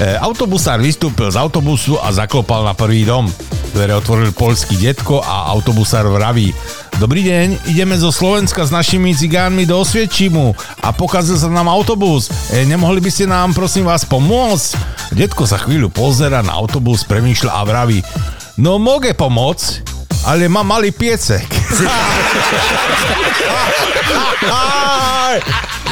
[0.00, 3.28] E, Autobusár vystúpil z autobusu a zaklopal na prvý dom.
[3.76, 6.56] Dvere otvoril polský detko a autobusár vraví
[6.94, 12.30] Dobrý deň, ideme zo Slovenska s našimi cigánmi do Osviečimu a pokazil sa nám autobus.
[12.54, 14.93] E, nemohli by ste nám prosím vás pomôcť?
[15.14, 18.02] Detko sa chvíľu pozera na autobus, premýšľa a vraví
[18.54, 19.82] No moge pomôcť,
[20.30, 21.42] ale mám malý piecek.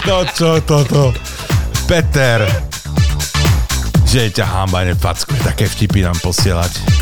[0.06, 1.10] no čo toto?
[1.90, 2.46] Peter,
[4.06, 7.01] že ťa hamba nefackuje, také vtipy nám posielať.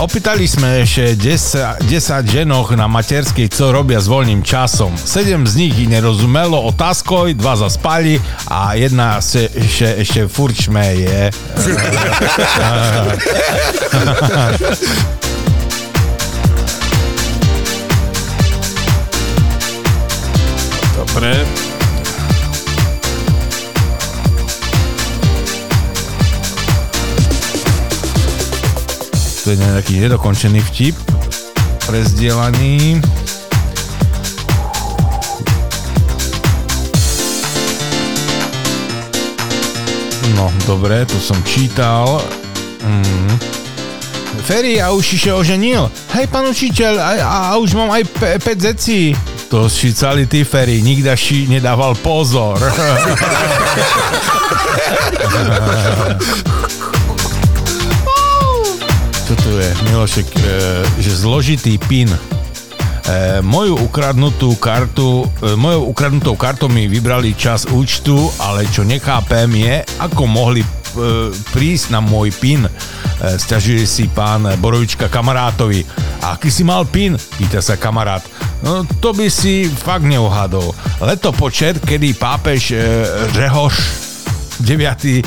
[0.00, 4.96] Opýtali sme ešte 10, 10 ženoch na materskej, co robia s voľným časom.
[4.96, 8.16] 7 z nich ich nerozumelo otázkoj, dva zaspali
[8.48, 11.30] a jedna se, ešte, ešte furt šmeje.
[20.96, 21.71] Dobre.
[29.42, 30.94] To je nejaký nedokončený vtip
[31.90, 33.02] prezdielaný.
[40.38, 42.22] No, dobre, to som čítal.
[42.86, 43.34] Mm.
[44.46, 45.90] Ferry, a už si oženil?
[46.14, 48.06] Hej, pán učiteľ, a, a, a už mám aj
[48.42, 49.10] 5 zecí.
[49.50, 52.62] To si celý ty, Ferry, nikda si nedával pozor.
[59.32, 59.70] Čo je?
[59.88, 60.40] Milošek, e,
[61.00, 62.12] že zložitý PIN.
[62.12, 62.18] E,
[63.40, 70.28] moju ukradnutú kartu, e, ukradnutou kartou mi vybrali čas účtu, ale čo nechápem je, ako
[70.28, 70.68] mohli e,
[71.56, 72.68] prísť na môj PIN.
[73.22, 75.86] Sťažuje si pán Borovička kamarátovi.
[76.26, 77.14] Aký si mal PIN?
[77.38, 78.22] Pýta sa kamarát.
[78.62, 80.74] No to by si fakt neuhadol.
[81.02, 82.78] Leto počet, kedy pápež e,
[83.34, 84.11] Řehoš
[84.62, 85.04] 9.
[85.04, 85.20] e, e,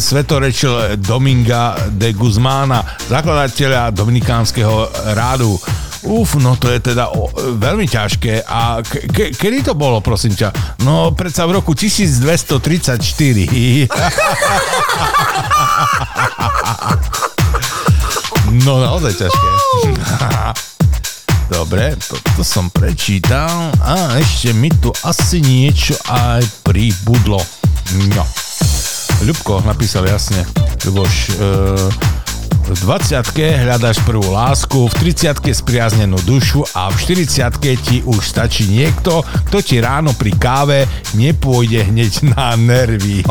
[0.00, 4.86] svetorečil Dominga de Guzmána, zakladateľa Dominikánskeho
[5.18, 5.58] rádu.
[6.02, 7.30] Uf, no to je teda o,
[7.62, 8.42] veľmi ťažké.
[8.42, 10.50] A ke, ke, kedy to bolo, prosím ťa?
[10.82, 12.58] No, predsa v roku 1234.
[18.66, 19.48] no, naozaj ťažké.
[21.52, 23.70] Dobre, toto som prečítal.
[23.78, 27.61] A ešte mi tu asi niečo aj pribudlo.
[28.16, 28.24] No.
[29.22, 30.42] Ľubko napísal jasne.
[30.82, 31.46] Ľuboš, e,
[32.62, 38.70] v 20 hľadáš prvú lásku, v 30 spriaznenú dušu a v 40 ti už stačí
[38.70, 40.86] niekto, kto ti ráno pri káve
[41.18, 43.26] nepôjde hneď na nervy.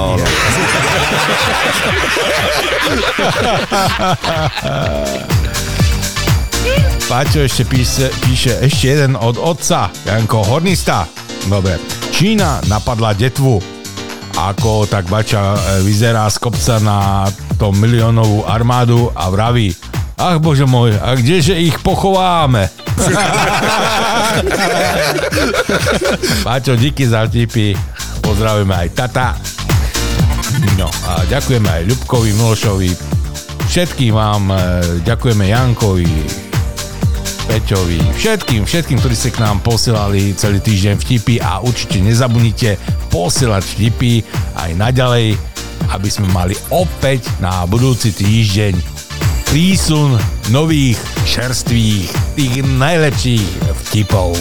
[7.08, 11.08] Paťo ešte píše, píše ešte jeden od otca, Janko Hornista.
[11.48, 11.76] Dobre.
[12.14, 13.81] Čína napadla detvu.
[14.42, 17.30] Ako tak bača e, vyzerá z kopca na
[17.62, 19.70] 100 miliónovú armádu a vraví,
[20.18, 22.66] ach bože môj, a kdeže ich pochováme?
[26.46, 27.78] Paťo, díky za vtipy.
[28.26, 29.38] Pozdravujeme aj tata.
[30.78, 32.92] No a ďakujeme aj Ľubkovi, Milošovi,
[33.70, 34.58] všetkým vám, e,
[35.06, 36.51] ďakujeme Jankovi,
[37.48, 42.78] Peťovi, všetkým, všetkým, ktorí ste k nám posielali celý týždeň vtipy a určite nezabudnite
[43.10, 44.22] posielať vtipy
[44.58, 45.38] aj naďalej,
[45.94, 48.78] aby sme mali opäť na budúci týždeň
[49.52, 50.16] prísun
[50.48, 50.96] nových,
[51.28, 52.08] čerstvých,
[52.40, 53.50] tých najlepších
[53.88, 54.32] vtipov.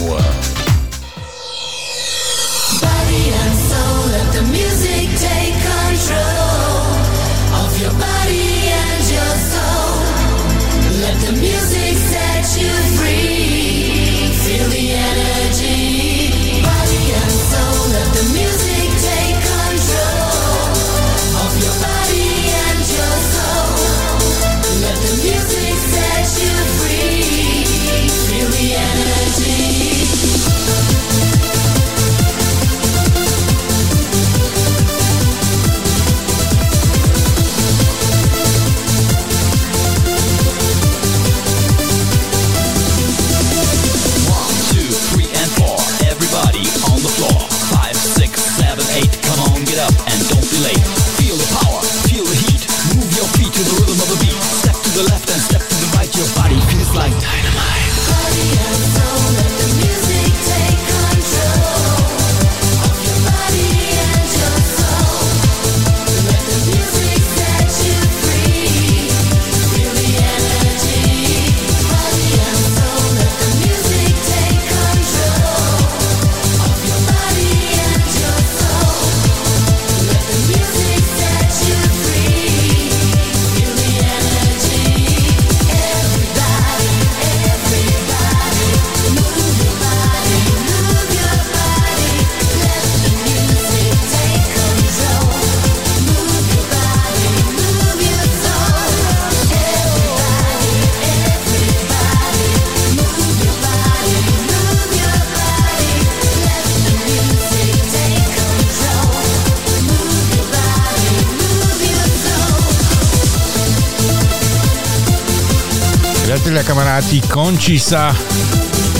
[116.61, 118.13] Priatelia, kamaráti, končí sa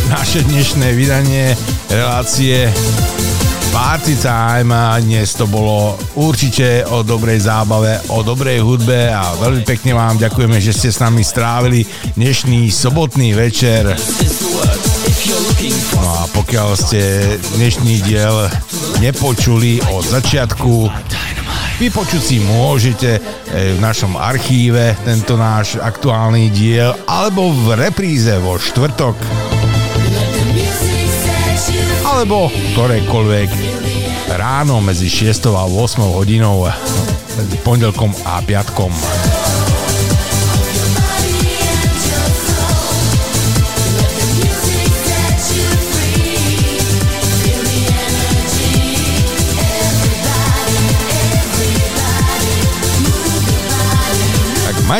[0.09, 1.53] naše dnešné vydanie
[1.93, 2.65] relácie
[3.69, 9.61] Party Time a dnes to bolo určite o dobrej zábave, o dobrej hudbe a veľmi
[9.61, 11.85] pekne vám ďakujeme, že ste s nami strávili
[12.17, 13.93] dnešný sobotný večer.
[16.01, 17.21] No a pokiaľ ste
[17.61, 18.49] dnešný diel
[19.05, 20.89] nepočuli od začiatku,
[21.81, 28.61] vypočuť si môžete eh, v našom archíve tento náš aktuálny diel alebo v repríze vo
[28.61, 29.17] štvrtok
[32.05, 33.49] alebo ktorékoľvek
[34.37, 36.69] ráno medzi 6 a 8 hodinou
[37.33, 38.93] medzi pondelkom a piatkom.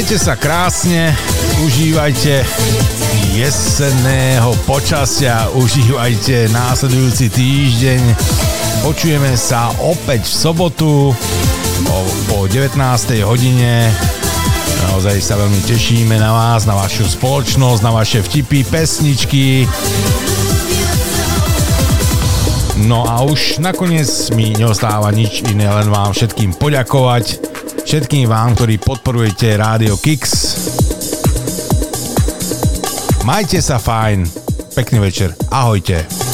[0.01, 1.13] Majte sa krásne,
[1.61, 2.41] užívajte
[3.37, 8.01] jesenného počasia, užívajte následujúci týždeň.
[8.81, 12.81] Počujeme sa opäť v sobotu o, po 19.
[13.21, 13.93] hodine.
[14.89, 19.69] Naozaj sa veľmi tešíme na vás, na vašu spoločnosť, na vaše vtipy, pesničky.
[22.89, 27.50] No a už nakoniec mi neostáva nič iné, len vám všetkým poďakovať.
[27.91, 30.23] Všetkým vám, ktorí podporujete Rádio Kix.
[33.27, 34.23] Majte sa fajn.
[34.71, 35.35] Pekný večer.
[35.51, 36.30] Ahojte.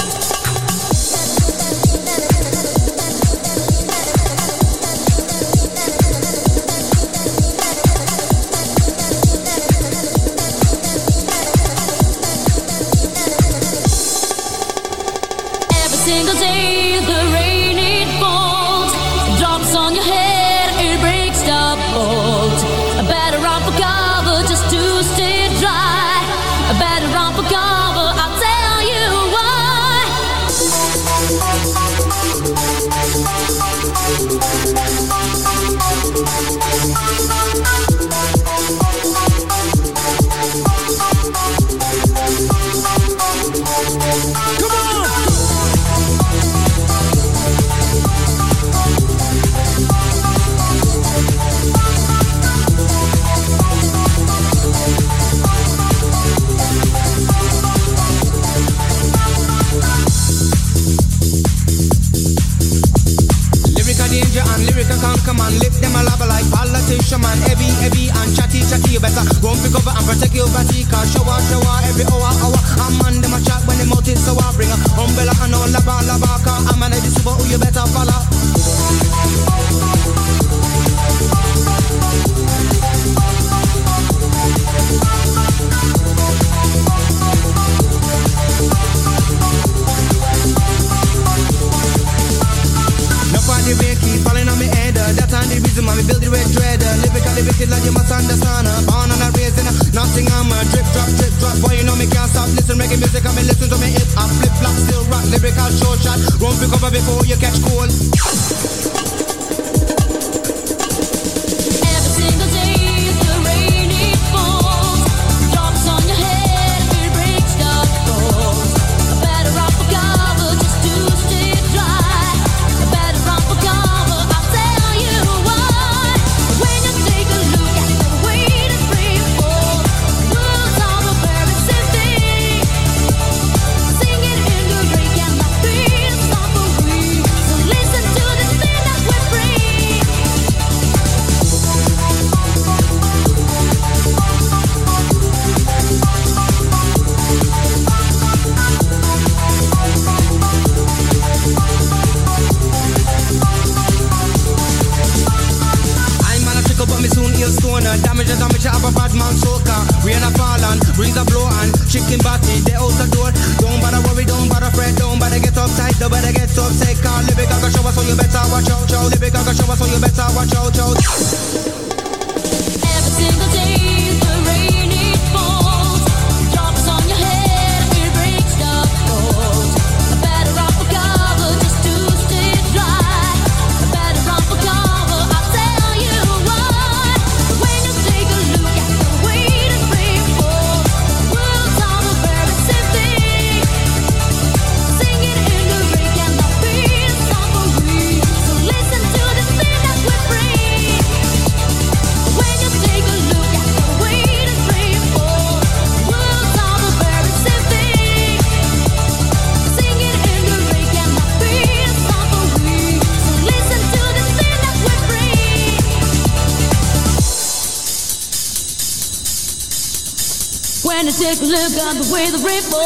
[222.18, 222.77] with the ripple.